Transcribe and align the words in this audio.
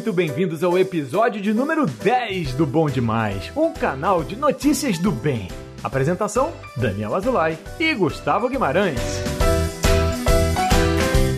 muito 0.00 0.14
bem-vindos 0.14 0.64
ao 0.64 0.78
episódio 0.78 1.42
de 1.42 1.52
número 1.52 1.84
10 1.84 2.54
do 2.54 2.64
Bom 2.64 2.88
Demais, 2.88 3.52
um 3.54 3.70
canal 3.70 4.24
de 4.24 4.34
notícias 4.34 4.96
do 4.96 5.12
bem. 5.12 5.46
Apresentação: 5.84 6.54
Daniel 6.74 7.14
Azulay 7.14 7.58
e 7.78 7.92
Gustavo 7.92 8.48
Guimarães. 8.48 8.98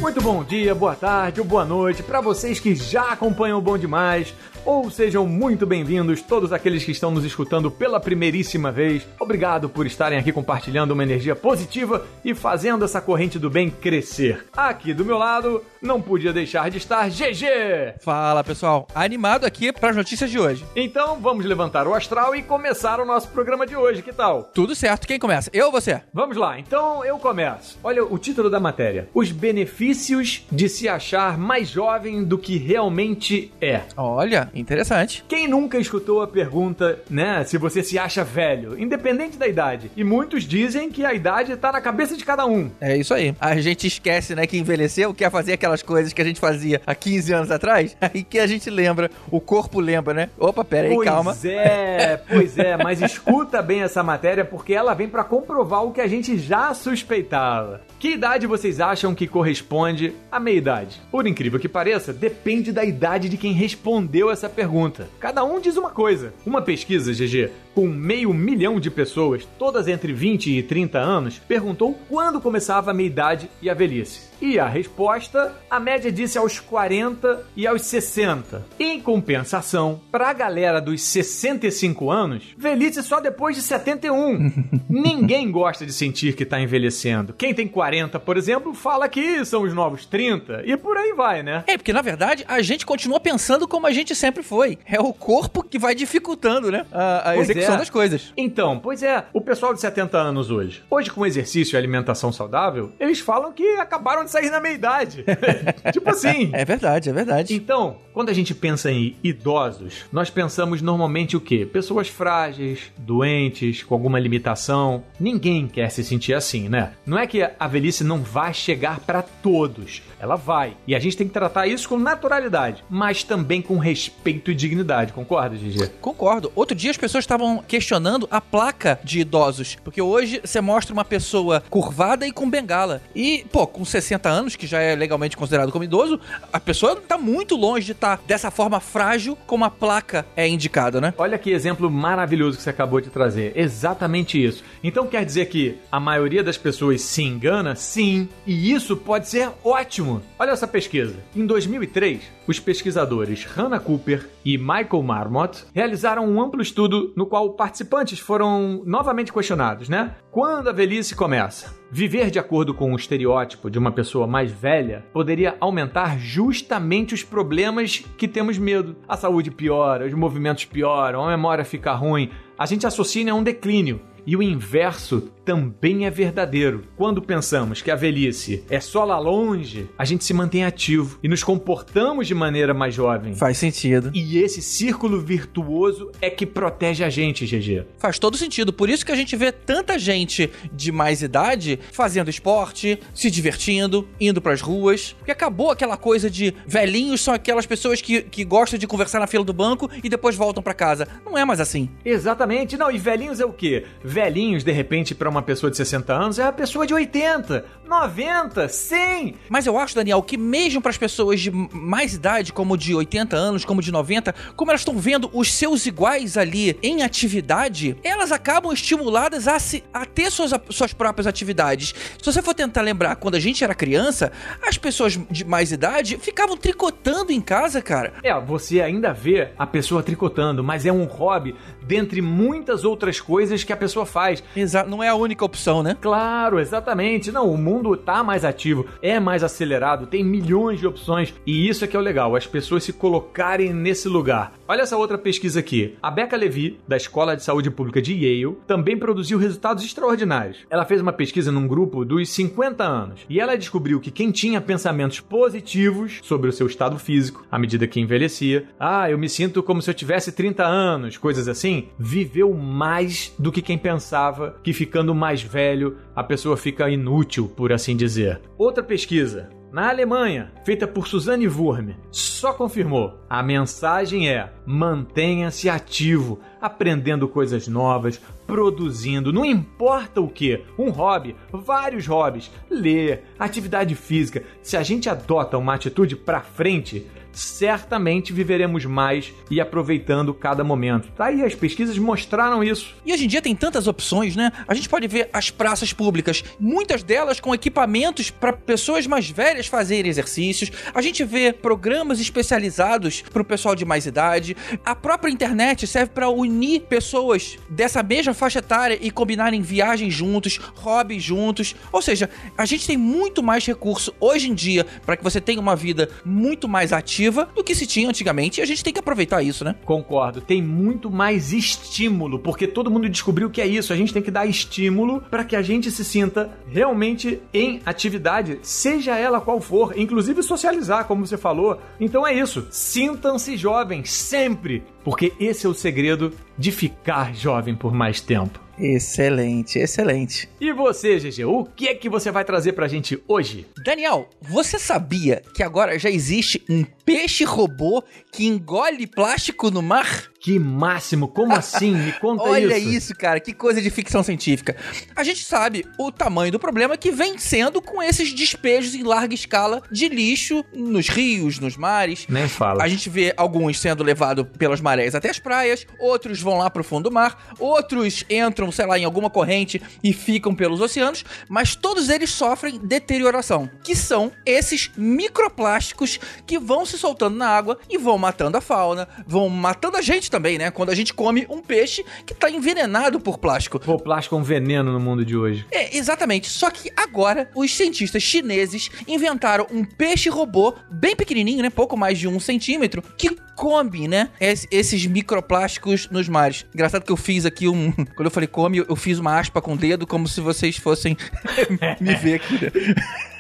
Muito 0.01 0.21
bom 0.21 0.45
dia, 0.45 0.77
boa 0.77 0.95
tarde 0.95 1.41
ou 1.41 1.47
boa 1.47 1.65
noite 1.65 2.05
para 2.05 2.21
vocês 2.21 2.61
que 2.61 2.77
já 2.77 3.11
acompanham 3.11 3.59
o 3.59 3.61
Bom 3.61 3.77
Demais 3.77 4.33
ou 4.65 4.91
sejam 4.91 5.27
muito 5.27 5.67
bem-vindos 5.67 6.23
todos 6.23 6.53
aqueles 6.53 6.85
que 6.85 6.93
estão 6.93 7.11
nos 7.11 7.25
escutando 7.25 7.71
pela 7.71 7.99
primeiríssima 7.99 8.71
vez. 8.71 9.07
Obrigado 9.19 9.69
por 9.69 9.87
estarem 9.87 10.19
aqui 10.19 10.33
compartilhando 10.33 10.93
uma 10.93 11.03
energia 11.03 11.35
positiva 11.35 12.07
e 12.25 12.35
fazendo 12.35 12.85
essa 12.85 13.01
corrente 13.01 13.39
do 13.39 13.51
bem 13.51 13.71
crescer. 13.71 14.47
Aqui 14.57 14.95
do 14.95 15.05
meu 15.05 15.19
lado, 15.19 15.63
não 15.81 16.01
podia 16.01 16.33
deixar 16.33 16.71
de 16.71 16.79
estar 16.79 17.09
GG. 17.09 17.97
Fala, 18.01 18.45
pessoal. 18.45 18.87
Animado 18.95 19.45
aqui 19.45 19.73
para 19.73 19.91
as 19.91 19.97
notícias 19.97 20.31
de 20.31 20.39
hoje. 20.39 20.65
Então, 20.77 21.19
vamos 21.21 21.45
levantar 21.45 21.87
o 21.89 21.95
astral 21.95 22.35
e 22.37 22.43
começar 22.43 23.01
o 23.01 23.05
nosso 23.05 23.29
programa 23.29 23.67
de 23.67 23.75
hoje. 23.75 24.03
Que 24.03 24.13
tal? 24.13 24.45
Tudo 24.45 24.75
certo. 24.75 25.07
Quem 25.07 25.19
começa? 25.19 25.51
Eu 25.53 25.67
ou 25.67 25.73
você? 25.73 26.01
Vamos 26.13 26.37
lá. 26.37 26.59
Então, 26.59 27.05
eu 27.05 27.19
começo. 27.19 27.79
Olha 27.83 28.05
o 28.05 28.19
título 28.19 28.49
da 28.49 28.61
matéria: 28.61 29.09
Os 29.13 29.33
benefícios 29.33 30.47
de 30.51 30.69
se 30.69 30.89
achar 30.89 31.37
mais 31.37 31.69
jovem 31.69 32.23
do 32.23 32.39
que 32.39 32.57
realmente 32.57 33.53
é. 33.61 33.83
Olha, 33.97 34.52
Interessante. 34.55 35.25
Quem 35.29 35.49
nunca 35.49 35.79
escutou 35.79 36.23
a 36.23 36.27
pergunta, 36.27 37.01
né, 37.09 37.45
se 37.45 37.57
você 37.59 37.83
se 37.83 37.99
acha 37.99 38.23
velho, 38.25 38.79
independente 38.79 39.37
da 39.37 39.47
idade? 39.47 39.91
E 39.97 40.05
muitos 40.05 40.45
dizem 40.45 40.91
que 40.91 41.05
a 41.05 41.15
idade 41.15 41.57
tá 41.57 41.73
na 41.73 41.81
cabeça 41.81 42.17
de 42.17 42.25
cada 42.25 42.47
um. 42.47 42.71
É 42.81 42.97
isso 42.97 43.15
aí. 43.15 43.35
A 43.41 43.57
gente 43.61 43.87
esquece, 43.87 44.35
né, 44.35 44.47
que 44.47 44.59
envelheceu, 44.59 45.15
quer 45.15 45.31
fazer 45.31 45.55
aquelas 45.55 45.83
coisas 45.83 46.13
que 46.13 46.21
a 46.21 46.25
gente 46.25 46.41
fazia 46.41 46.81
há 46.87 46.95
15 46.95 47.33
anos 47.33 47.51
atrás, 47.51 47.97
aí 48.01 48.23
que 48.23 48.39
a 48.39 48.47
gente 48.47 48.69
lembra, 48.71 49.11
o 49.31 49.41
corpo 49.41 49.81
lembra, 49.81 50.15
né? 50.15 50.31
Opa, 50.39 50.65
pera 50.65 50.89
aí, 50.89 50.95
pois 50.95 51.09
calma. 51.09 51.33
Pois 51.33 51.45
é, 51.45 52.17
pois 52.29 52.59
é, 52.59 52.77
mas 52.77 53.01
escuta 53.03 53.63
bem 53.63 53.83
essa 53.83 54.03
matéria 54.03 54.45
porque 54.45 54.75
ela 54.75 54.95
vem 54.95 55.09
para 55.09 55.25
comprovar 55.25 55.85
o 55.85 55.93
que 55.93 56.01
a 56.01 56.07
gente 56.07 56.39
já 56.39 56.75
suspeitava. 56.75 57.81
Que 58.03 58.15
idade 58.15 58.49
vocês 58.49 58.81
acham 58.81 59.15
que 59.15 59.29
corresponde 59.29 60.13
à 60.29 60.41
meia-idade? 60.41 61.01
Por 61.09 61.25
incrível 61.25 61.61
que 61.61 61.69
pareça, 61.69 62.13
depende 62.13 62.73
da 62.73 62.85
idade 62.85 63.29
de 63.29 63.37
quem 63.37 63.53
respondeu 63.53 64.29
essa 64.29 64.49
pergunta. 64.49 65.09
Cada 65.21 65.45
um 65.45 65.61
diz 65.61 65.77
uma 65.77 65.91
coisa. 65.91 66.35
Uma 66.45 66.61
pesquisa, 66.61 67.13
GG, 67.13 67.53
com 67.75 67.87
meio 67.87 68.33
milhão 68.33 68.79
de 68.79 68.91
pessoas, 68.91 69.47
todas 69.59 69.89
entre 69.89 70.13
20 70.13 70.51
e 70.51 70.63
30 70.63 70.99
anos, 70.99 71.39
perguntou 71.39 71.99
quando 72.09 72.41
começava 72.41 72.91
a 72.91 72.95
meia-idade 72.95 73.51
e 73.61 73.71
a 73.71 73.75
velhice. 73.75 74.33
E 74.41 74.59
a 74.59 74.67
resposta, 74.67 75.55
a 75.71 75.79
média 75.79 76.11
disse 76.11 76.37
aos 76.37 76.59
40 76.59 77.47
e 77.57 77.65
aos 77.65 77.83
60. 77.83 78.67
Em 78.77 79.01
compensação, 79.01 80.01
para 80.11 80.31
a 80.31 80.33
galera 80.33 80.81
dos 80.81 81.01
65 81.01 82.11
anos, 82.11 82.43
velhice 82.59 83.05
só 83.05 83.21
depois 83.21 83.55
de 83.55 83.63
71. 83.63 84.53
Ninguém 84.91 85.49
gosta 85.51 85.87
de 85.87 85.93
sentir 85.93 86.35
que 86.35 86.43
está 86.43 86.61
envelhecendo. 86.61 87.33
Quem 87.33 87.55
tem 87.55 87.69
40, 87.69 88.19
por 88.19 88.37
exemplo, 88.37 88.75
fala 88.75 89.09
que 89.09 89.45
são 89.45 89.63
os 89.63 89.73
novos 89.73 90.07
30 90.07 90.65
e 90.67 90.77
por 90.77 90.97
aí 90.97 91.13
vai, 91.13 91.45
né? 91.45 91.63
É, 91.69 91.77
porque 91.79 91.93
na 91.93 92.03
verdade 92.03 92.45
a 92.49 92.61
gente 92.63 92.85
continua 92.85 93.21
pensando 93.21 93.69
como 93.69 93.87
a 93.87 93.93
gente 93.93 94.13
sempre 94.13 94.43
foi. 94.43 94.77
É 94.85 95.01
o 95.01 95.13
corpo 95.13 95.63
que 95.63 95.79
vai 95.79 95.95
dificultando, 95.95 96.69
né? 96.69 96.85
A, 96.91 97.31
a 97.31 97.37
execução 97.37 97.62
é. 97.71 97.77
das 97.77 97.91
coisas. 97.91 98.33
Então, 98.37 98.79
pois 98.79 99.03
é, 99.03 99.25
o 99.33 99.41
pessoal 99.41 99.75
de 99.75 99.81
70 99.81 100.19
anos 100.19 100.51
hoje, 100.51 100.83
hoje 100.91 101.11
com 101.11 101.27
exercício 101.27 101.77
e 101.77 101.79
alimentação 101.79 102.33
saudável, 102.33 102.93
eles 102.99 103.21
falam 103.21 103.53
que 103.53 103.77
acabaram 103.77 104.25
de 104.25 104.31
sair 104.31 104.51
na 104.51 104.61
meia 104.61 104.75
idade. 104.75 105.25
tipo 105.93 106.11
assim. 106.11 106.51
É 106.53 106.65
verdade, 106.65 107.11
é 107.11 107.13
verdade. 107.13 107.55
Então, 107.55 107.99
quando 108.13 108.29
a 108.29 108.33
gente 108.33 108.55
pensa 108.55 108.91
em 108.91 109.17
idosos, 109.23 110.05
nós 110.13 110.31
pensamos 110.31 110.83
normalmente 110.83 111.37
o 111.37 111.41
quê? 111.41 111.67
Pessoas 111.67 112.09
frágeis, 112.09 112.93
doentes, 112.97 113.83
com 113.83 113.95
alguma 113.95 114.19
limitação. 114.19 115.03
Ninguém 115.19 115.67
quer 115.67 115.91
se 115.91 116.05
sentir 116.05 116.35
assim, 116.35 116.69
né? 116.69 116.93
Não 117.07 117.19
é 117.19 117.27
que 117.27 117.43
a 117.43 117.67
velhice 117.67 118.05
não 118.05 118.23
vai 118.23 118.55
chegar 118.55 119.01
para 119.01 119.23
todos. 119.23 120.03
Ela 120.23 120.37
vai. 120.37 120.77
E 120.87 120.95
a 120.95 120.99
gente 121.01 121.17
tem 121.17 121.27
que 121.27 121.33
tratar 121.33 121.67
isso 121.67 121.89
com 121.89 121.99
naturalidade, 121.99 122.85
mas 122.89 123.25
também 123.25 123.61
com 123.61 123.77
respeito 123.77 124.51
e 124.51 124.55
dignidade. 124.55 125.13
Concorda, 125.13 125.57
Gigi? 125.57 125.89
Concordo. 126.01 126.53
Outro 126.55 126.77
dia 126.77 126.93
as 126.93 126.97
pessoas 126.97 127.25
estavam 127.25 127.52
questionando 127.59 128.29
a 128.31 128.41
placa 128.41 128.99
de 129.03 129.21
idosos, 129.21 129.77
porque 129.83 130.01
hoje 130.01 130.41
você 130.45 130.61
mostra 130.61 130.93
uma 130.93 131.05
pessoa 131.05 131.63
curvada 131.69 132.27
e 132.27 132.33
com 132.33 132.49
bengala. 132.49 133.03
E, 133.15 133.45
pô, 133.51 133.67
com 133.67 133.85
60 133.85 134.29
anos, 134.29 134.57
que 134.57 134.67
já 134.67 134.81
é 134.81 134.95
legalmente 134.95 135.37
considerado 135.37 135.73
como 135.73 135.85
idoso, 135.85 136.21
a 136.53 136.61
pessoa 136.61 136.97
tá 136.97 137.19
muito 137.19 137.57
longe 137.57 137.87
de 137.87 137.93
estar 137.93 138.17
tá 138.17 138.23
dessa 138.27 138.51
forma 138.51 138.81
frágil 138.81 139.37
como 139.47 139.65
a 139.65 139.71
placa 139.71 140.27
é 140.37 140.47
indicada, 140.47 141.01
né? 141.01 141.15
Olha 141.19 141.39
que 141.39 141.51
exemplo 141.51 141.91
maravilhoso 141.91 142.57
que 142.57 142.63
você 142.63 142.71
acabou 142.71 143.01
de 143.01 143.11
trazer. 143.11 143.53
Exatamente 143.57 144.43
isso. 144.43 144.63
Então 144.83 145.07
quer 145.07 145.25
dizer 145.25 145.47
que 145.47 145.79
a 145.91 145.99
maioria 145.99 146.43
das 146.43 146.57
pessoas 146.57 147.03
se 147.03 147.23
engana? 147.23 147.75
Sim. 147.75 148.29
E 148.47 148.73
isso 148.73 148.97
pode 148.97 149.29
ser 149.29 149.51
ótimo. 149.65 150.23
Olha 150.39 150.51
essa 150.51 150.67
pesquisa. 150.67 151.17
Em 151.35 151.47
2003, 151.47 152.21
os 152.47 152.59
pesquisadores 152.59 153.45
Hannah 153.45 153.81
Cooper 153.81 154.29
e 154.45 154.59
Michael 154.59 155.03
Marmot 155.03 155.65
realizaram 155.75 156.27
um 156.27 156.41
amplo 156.41 156.63
estudo 156.63 157.13
no 157.17 157.27
qual 157.27 157.51
participantes 157.55 158.19
foram 158.19 158.83
novamente 158.85 159.33
questionados, 159.33 159.89
né? 159.89 160.15
Quando 160.31 160.69
a 160.69 160.73
velhice 160.73 161.15
começa? 161.15 161.75
Viver 161.91 162.31
de 162.31 162.39
acordo 162.39 162.73
com 162.73 162.93
o 162.93 162.97
estereótipo 162.97 163.71
de 163.71 163.79
uma 163.79 163.93
pessoa 163.93 164.27
mais 164.27 164.51
velha 164.51 165.05
poderia 165.13 165.57
aumentar 165.61 166.19
justamente 166.19 167.15
os 167.15 167.23
problemas 167.23 168.03
que 168.17 168.27
temos 168.27 168.57
medo. 168.57 168.97
A 169.07 169.17
saúde 169.17 169.51
piora, 169.51 170.07
os 170.07 170.15
movimentos 170.15 170.65
pioram, 170.65 171.25
a 171.25 171.31
memória 171.31 171.65
fica 171.65 171.93
ruim. 171.93 172.31
A 172.59 172.67
gente 172.67 172.87
associa 172.87 173.31
a 173.31 173.35
um 173.35 173.43
declínio. 173.43 174.01
E 174.27 174.37
o 174.37 174.43
inverso 174.43 175.31
também 175.45 176.07
é 176.07 176.11
verdadeiro. 176.11 176.85
Quando 176.97 177.21
pensamos 177.21 177.83
que 177.83 177.91
a 177.91 177.97
velhice 177.97 178.65
é 178.71 178.81
só 178.81 179.05
lá 179.05 179.19
longe, 179.19 179.89
a 179.99 180.05
gente 180.05 180.25
se 180.25 180.33
mantém 180.33 180.65
ativo 180.65 181.19
e 181.23 181.29
nos 181.29 181.43
comportamos 181.43 182.27
de 182.27 182.35
maneira 182.35 182.73
mais 182.73 182.95
jovem. 182.95 183.35
Faz 183.35 183.59
sentido. 183.59 184.11
E 184.15 184.39
esse 184.39 184.63
círculo 184.63 185.21
virtuoso 185.21 186.13
é 186.21 186.31
que 186.31 186.47
protege 186.47 187.05
a 187.05 187.11
gente, 187.11 187.45
GG. 187.45 187.85
Faz 187.99 188.19
todo 188.19 188.37
sentido. 188.37 188.73
Por 188.73 188.89
isso 188.89 189.05
que 189.05 189.13
a 189.13 189.17
gente 189.17 189.35
vê 189.35 189.51
tanta 189.51 189.99
gente 189.99 190.51
de 190.73 190.93
mais 190.93 191.23
idade 191.23 191.79
fazendo 191.91 192.31
esporte, 192.31 192.99
se 193.15 193.31
divertindo, 193.31 194.09
indo 194.21 194.41
pras 194.41 194.61
ruas. 194.61 195.15
Porque 195.19 195.33
acabou 195.33 195.71
aquela 195.71 195.97
coisa 195.97 196.31
de 196.31 196.55
velhinhos 196.67 197.21
são 197.21 197.35
aquelas 197.35 197.67
pessoas 197.67 198.01
que, 198.01 198.23
que 198.23 198.45
gostam 198.45 198.79
de 198.79 198.87
conversar 198.87 199.21
na 199.21 199.27
fila 199.27 199.45
do 199.45 199.53
banco 199.53 199.91
e 200.03 200.09
depois 200.09 200.37
voltam 200.37 200.63
para 200.63 200.75
casa. 200.75 201.09
Não 201.25 201.37
é 201.37 201.45
mais 201.45 201.61
assim. 201.61 201.89
Exatamente. 202.05 202.77
Não, 202.77 202.91
e 202.91 202.99
velhinhos 202.99 203.41
é 203.41 203.45
o 203.45 203.53
quê? 203.53 203.85
Velhinhos, 204.13 204.63
de 204.63 204.71
repente, 204.71 205.15
para 205.15 205.29
uma 205.29 205.43
pessoa 205.43 205.71
de 205.71 205.77
60 205.77 206.13
anos 206.13 206.39
é 206.39 206.45
a 206.45 206.53
pessoa 206.53 206.87
de 206.87 206.93
80, 206.93 207.65
90, 207.89 208.69
100. 208.69 209.35
Mas 209.49 209.67
eu 209.67 209.79
acho, 209.79 209.95
Daniel, 209.95 210.23
que 210.23 210.37
mesmo 210.37 210.81
para 210.81 210.91
as 210.91 210.99
pessoas 210.99 211.41
de 211.41 211.51
mais 211.51 212.15
idade, 212.15 212.53
como 212.53 212.77
de 212.77 212.95
80 212.95 213.35
anos, 213.35 213.65
como 213.65 213.81
de 213.81 213.91
90, 213.91 214.35
como 214.55 214.71
elas 214.71 214.83
estão 214.83 214.99
vendo 214.99 215.31
os 215.33 215.53
seus 215.53 215.87
iguais 215.87 216.37
ali 216.37 216.79
em 216.83 217.03
atividade, 217.03 217.97
elas 218.05 218.31
acabam 218.31 218.73
estimuladas 218.73 219.49
a, 219.49 219.59
se, 219.59 219.83
a 219.93 220.05
ter 220.05 220.31
suas, 220.31 220.53
suas 220.71 220.93
próprias 220.93 221.27
atividades. 221.27 221.95
Se 222.19 222.25
você 222.25 222.43
for 222.43 222.55
tentar 222.55 222.83
lembrar, 222.83 223.17
quando 223.17 223.35
a 223.35 223.41
gente 223.41 223.65
era 223.65 223.75
criança, 223.75 224.31
as 224.63 224.77
pessoas 224.77 225.19
de 225.31 225.45
mais 225.45 225.73
idade 225.73 226.19
ficavam 226.19 226.57
tricotando 226.57 227.33
em 227.33 227.41
casa, 227.41 227.81
cara. 227.81 228.13
É, 228.23 228.39
você 228.41 228.81
ainda 228.83 229.13
vê 229.13 229.49
a 229.59 229.67
pessoa 229.67 230.03
tricotando, 230.03 230.63
mas 230.63 230.85
é 230.85 230.93
um 230.93 231.05
hobby 231.05 231.55
dentre 231.87 232.21
muitas 232.21 232.85
outras 232.85 233.21
coisas 233.21 233.65
que 233.65 233.73
a 233.73 233.77
pessoa 233.77 234.07
faz. 234.07 234.43
Exato, 234.57 234.91
não 234.91 235.03
é 235.03 235.09
a 235.09 235.15
única 235.15 235.45
opção, 235.45 235.83
né? 235.83 235.97
Claro, 236.01 236.59
exatamente. 236.59 237.33
Não, 237.33 237.51
o 237.51 237.59
mundo 237.59 237.97
tá 237.97 238.23
mais 238.23 238.45
ativo, 238.45 238.87
é 239.01 239.19
mais 239.19 239.43
acelerado, 239.43 240.07
tem 240.07 240.25
milhões 240.25 240.81
de 240.81 240.87
opções 240.87 241.35
e 241.47 241.69
isso 241.69 241.85
é 241.85 241.89
que 241.89 241.97
é 241.97 241.99
o 241.99 242.03
legal, 242.03 242.37
as 242.37 242.47
pessoas 242.47 242.85
se 242.85 242.93
colocarem 242.93 243.73
nesse 243.73 244.09
lugar. 244.09 244.53
Olha 244.69 244.83
essa 244.83 244.97
outra 244.97 245.19
pesquisa 245.19 245.61
aqui. 245.61 245.97
A 246.03 246.11
Becca 246.11 246.37
Levy, 246.37 246.79
da 246.87 246.97
Escola 246.97 247.37
de 247.37 247.43
Saúde 247.43 247.71
Pública 247.71 248.01
de 248.01 248.15
Yale, 248.15 248.57
também 248.67 248.97
produziu 248.97 249.39
resultados 249.39 249.85
extraordinários. 249.85 250.59
Ela 250.71 250.85
fez 250.85 251.01
uma 251.01 251.13
pesquisa 251.13 251.53
num 251.53 251.67
grupo 251.67 252.05
dos 252.05 252.29
50 252.31 252.83
anos 252.83 253.21
e 253.29 253.41
ela 253.41 253.57
descobriu 253.57 254.01
que 254.01 254.11
quem 254.11 254.31
tinha 254.31 254.61
pensamentos 254.61 255.21
positivos 255.21 256.21
sobre 256.23 256.49
o 256.49 256.53
seu 256.53 256.67
estado 256.67 256.99
físico, 256.99 257.45
à 257.51 257.59
medida 257.59 257.87
que 257.87 258.01
envelhecia, 258.01 258.67
ah, 258.79 259.11
eu 259.11 259.19
me 259.19 259.29
sinto 259.29 259.63
como 259.63 259.83
se 259.83 259.91
eu 259.91 259.95
tivesse 259.95 260.33
30 260.33 260.65
anos, 260.65 261.17
coisas 261.17 261.49
assim, 261.49 261.72
viveu 261.99 262.53
mais 262.55 263.35
do 263.39 263.53
que 263.53 263.63
quem 263.63 263.79
pensava 263.79 264.57
que 264.63 264.73
ficando 264.73 265.15
mais 265.15 265.43
velho 265.43 265.97
a 266.15 266.23
pessoa 266.23 266.57
fica 266.57 266.91
inútil, 266.91 267.49
por 267.49 267.73
assim 267.73 267.97
dizer. 267.97 268.41
Outra 268.59 268.83
pesquisa. 268.83 269.51
Na 269.73 269.89
Alemanha, 269.89 270.53
feita 270.67 270.87
por 270.87 271.09
Suzanne 271.09 271.49
Wurm, 271.49 271.95
só 272.11 272.53
confirmou: 272.53 273.19
a 273.29 273.43
mensagem 273.43 274.29
é: 274.29 274.53
mantenha-se 274.67 275.67
ativo, 275.71 276.41
aprendendo 276.61 277.27
coisas 277.27 277.67
novas, 277.67 278.21
produzindo, 278.47 279.33
não 279.33 279.47
importa 279.47 280.21
o 280.21 280.29
que, 280.29 280.63
um 280.79 280.91
hobby, 280.91 281.35
vários 281.51 282.07
hobbies, 282.07 282.51
ler, 282.69 283.25
atividade 283.39 283.95
física. 283.95 284.45
Se 284.61 284.77
a 284.77 284.83
gente 284.83 285.09
adota 285.09 285.57
uma 285.57 285.75
atitude 285.75 286.17
para 286.17 286.43
frente, 286.43 287.07
certamente 287.33 288.33
viveremos 288.33 288.85
mais 288.85 289.33
e 289.51 289.61
aproveitando 289.61 290.35
cada 290.35 290.63
momento. 290.63 291.09
Tá 291.13 291.27
aí, 291.27 291.43
as 291.43 291.55
pesquisas 291.55 291.97
mostraram 291.99 292.63
isso. 292.63 292.95
E 293.05 293.13
hoje 293.13 293.25
em 293.25 293.29
dia 293.29 293.41
tem 293.41 293.57
tantas 293.57 293.87
opções, 293.87 294.37
né? 294.37 294.53
A 294.69 294.75
gente 294.75 294.89
pode 294.89 295.09
ver 295.09 295.31
as 295.33 295.51
praças 295.51 295.93
públicas, 295.93 296.45
muitas 296.61 297.03
delas 297.03 297.41
com 297.41 297.55
equipamentos 297.55 298.31
para 298.31 298.53
pessoas 298.53 299.07
mais 299.07 299.29
velhas 299.31 299.67
fazerem 299.67 300.11
exercícios. 300.11 300.71
A 300.95 301.01
gente 301.01 301.25
vê 301.25 301.53
programas 301.53 302.21
especializados 302.21 303.23
para 303.23 303.43
o 303.43 303.45
pessoal 303.45 303.75
de 303.75 303.85
mais 303.85 304.07
idade. 304.07 304.57
A 304.85 304.95
própria 304.95 305.31
internet 305.31 305.87
serve 305.87 306.13
para 306.13 306.29
unir 306.29 306.83
pessoas 306.83 307.59
dessa 307.69 308.03
mesma 308.03 308.35
faixa 308.35 308.59
etária 308.59 308.99
e 309.01 309.11
combinarem 309.11 309.63
viagens 309.63 310.13
juntos, 310.13 310.59
hobbies 310.77 311.23
juntos. 311.23 311.75
Ou 311.91 312.03
seja, 312.03 312.29
a 312.57 312.67
gente 312.67 312.87
tem 312.87 312.97
muito 312.97 313.43
mais 313.43 313.67
recurso 313.67 314.15
hoje 314.21 314.51
em 314.51 314.55
dia 314.55 314.87
para 315.05 315.17
que 315.17 315.25
você 315.25 315.41
tenha 315.41 315.61
uma 315.61 315.77
vida 315.77 316.11
muito 316.25 316.69
mais 316.69 316.93
ativa 316.93 317.22
do 317.31 317.63
que 317.63 317.75
se 317.75 317.87
tinha 317.87 318.09
antigamente 318.09 318.61
e 318.61 318.63
a 318.63 318.67
gente 318.67 318.83
tem 318.83 318.93
que 318.93 318.99
aproveitar 318.99 319.43
isso, 319.43 319.65
né? 319.65 319.75
Concordo. 319.85 320.41
Tem 320.41 320.63
muito 320.63 321.11
mais 321.11 321.53
estímulo, 321.53 322.39
porque 322.39 322.67
todo 322.67 322.91
mundo 322.91 323.09
descobriu 323.09 323.51
que 323.51 323.61
é 323.61 323.67
isso. 323.67 323.93
A 323.93 323.97
gente 323.97 324.13
tem 324.13 324.23
que 324.23 324.31
dar 324.31 324.47
estímulo 324.47 325.21
para 325.31 325.45
que 325.45 325.57
a 325.57 325.63
gente 325.63 325.91
se 325.91 326.05
sinta 326.05 326.51
realmente 326.67 327.41
em 327.53 327.81
atividade, 327.85 328.59
seja 328.63 329.17
ela 329.17 329.41
qual 329.41 329.61
for, 329.61 329.95
inclusive 329.97 330.43
socializar, 330.43 331.07
como 331.07 331.27
você 331.27 331.37
falou. 331.37 331.81
Então 332.01 332.27
é 332.27 332.35
isso. 332.35 332.67
Sintam-se 332.71 333.57
jovens 333.57 334.11
sempre, 334.11 334.83
porque 335.05 335.33
esse 335.39 335.67
é 335.67 335.69
o 335.69 335.75
segredo 335.75 336.33
de 336.59 336.71
ficar 336.71 337.35
jovem 337.35 337.75
por 337.75 337.93
mais 337.93 338.21
tempo. 338.21 338.61
Excelente, 338.79 339.79
excelente. 339.79 340.49
E 340.61 340.73
você, 340.73 341.19
GG, 341.19 341.45
o 341.45 341.65
que 341.65 341.89
é 341.89 341.95
que 341.95 342.09
você 342.09 342.31
vai 342.31 342.45
trazer 342.45 342.73
pra 342.73 342.89
gente 342.89 343.23
hoje? 343.29 343.67
Daniel, 343.85 344.29
você 344.41 344.79
sabia 344.79 345.43
que 345.55 345.63
agora 345.63 345.99
já 345.99 346.11
existe 346.11 346.65
um 346.69 346.85
peixe 347.05 347.45
robô 347.45 348.03
que 348.31 348.47
engole 348.47 349.07
plástico 349.07 349.71
no 349.71 349.83
mar? 349.83 350.31
Que 350.41 350.59
máximo! 350.59 351.29
Como 351.29 351.55
assim? 351.55 351.95
Me 351.95 352.13
conta 352.19 352.43
Olha 352.45 352.77
isso. 352.77 352.89
Olha 352.89 352.97
isso, 352.97 353.15
cara, 353.15 353.39
que 353.39 353.53
coisa 353.53 353.81
de 353.81 353.91
ficção 353.91 354.23
científica. 354.23 354.77
A 355.15 355.23
gente 355.23 355.45
sabe 355.45 355.87
o 355.97 356.11
tamanho 356.11 356.51
do 356.51 356.59
problema 356.59 356.97
que 356.97 357.13
vem 357.13 357.39
sendo 357.39 357.81
com 357.81 358.03
esses 358.03 358.33
despejos 358.33 358.95
em 358.95 359.03
larga 359.03 359.35
escala 359.35 359.83
de 359.91 360.09
lixo 360.09 360.65
nos 360.75 361.09
rios, 361.09 361.59
nos 361.61 361.77
mares. 361.77 362.27
Nem 362.29 362.49
fala. 362.49 362.83
A 362.83 362.89
gente 362.89 363.09
vê 363.09 363.33
alguns 363.37 363.79
sendo 363.79 364.03
levados 364.03 364.45
pelas 364.59 364.81
marés 364.81 365.15
até 365.15 365.31
as 365.31 365.39
praias, 365.39 365.87
outros 365.99 366.41
vão 366.41 366.59
lá 366.59 366.69
pro 366.69 366.83
fundo 366.83 367.09
do 367.09 367.15
mar, 367.15 367.55
outros 367.59 368.25
entram, 368.29 368.73
sei 368.73 368.87
lá, 368.87 368.99
em 368.99 369.05
alguma 369.05 369.31
corrente 369.31 369.81
e 370.03 370.13
ficam 370.13 370.55
pelos 370.55 370.81
oceanos, 370.81 371.25
mas 371.49 371.77
todos 371.77 372.09
eles 372.09 372.31
sofrem 372.31 372.79
deterioração, 372.79 373.71
que 373.85 373.95
são 373.95 374.33
esses 374.45 374.91
microplásticos 374.97 376.19
que 376.47 376.59
vão 376.59 376.85
se 376.93 376.99
soltando 376.99 377.37
na 377.37 377.49
água 377.49 377.79
e 377.89 377.97
vão 377.97 378.19
matando 378.19 378.57
a 378.57 378.61
fauna, 378.61 379.09
vão 379.27 379.49
matando 379.49 379.97
a 379.97 380.03
gente 380.03 380.31
também, 380.31 380.59
né? 380.59 380.71
Quando 380.71 380.91
a 380.91 380.95
gente 380.95 381.15
come 381.15 381.47
um 381.49 381.61
peixe 381.61 382.05
que 382.27 382.35
tá 382.35 382.51
envenenado 382.51 383.19
por 383.19 383.39
plástico. 383.39 383.81
O 383.87 383.99
plástico 383.99 384.37
é 384.37 384.39
um 384.39 384.43
veneno 384.43 384.93
no 384.93 385.01
mundo 385.01 385.25
de 385.25 385.37
hoje. 385.37 385.67
É, 385.71 385.97
exatamente. 385.97 386.49
Só 386.49 386.71
que 386.71 386.91
agora 386.97 387.51
os 387.55 387.75
cientistas 387.75 388.23
chineses 388.23 388.91
inventaram 389.09 389.67
um 389.71 389.85
peixe 389.85 390.29
robô 390.29 390.75
bem 390.91 391.17
pequenininho, 391.17 391.63
né? 391.63 391.71
Pouco 391.71 391.97
mais 391.97 392.19
de 392.19 392.29
um 392.29 392.39
centímetro, 392.39 393.03
que 393.17 393.31
come, 393.57 394.09
né? 394.09 394.31
esses 394.41 395.07
microplásticos 395.07 396.09
nos 396.11 396.29
mares. 396.29 396.67
Engraçado 396.75 397.05
que 397.05 397.13
eu 397.13 397.17
fiz 397.17 397.47
aqui 397.47 397.69
um. 397.69 397.93
Quando 398.17 398.27
eu 398.27 398.31
falei 398.31 398.47
come, 398.47 398.79
eu 398.79 398.97
fiz 398.97 399.19
uma 399.19 399.39
aspa 399.39 399.61
com 399.63 399.75
o 399.75 399.77
dedo, 399.77 400.07
como 400.07 400.27
se 400.27 400.41
vocês 400.41 400.77
fossem 400.77 401.17
me 402.01 402.15
ver 402.15 402.35
aqui. 402.35 402.55
Né? 402.55 402.73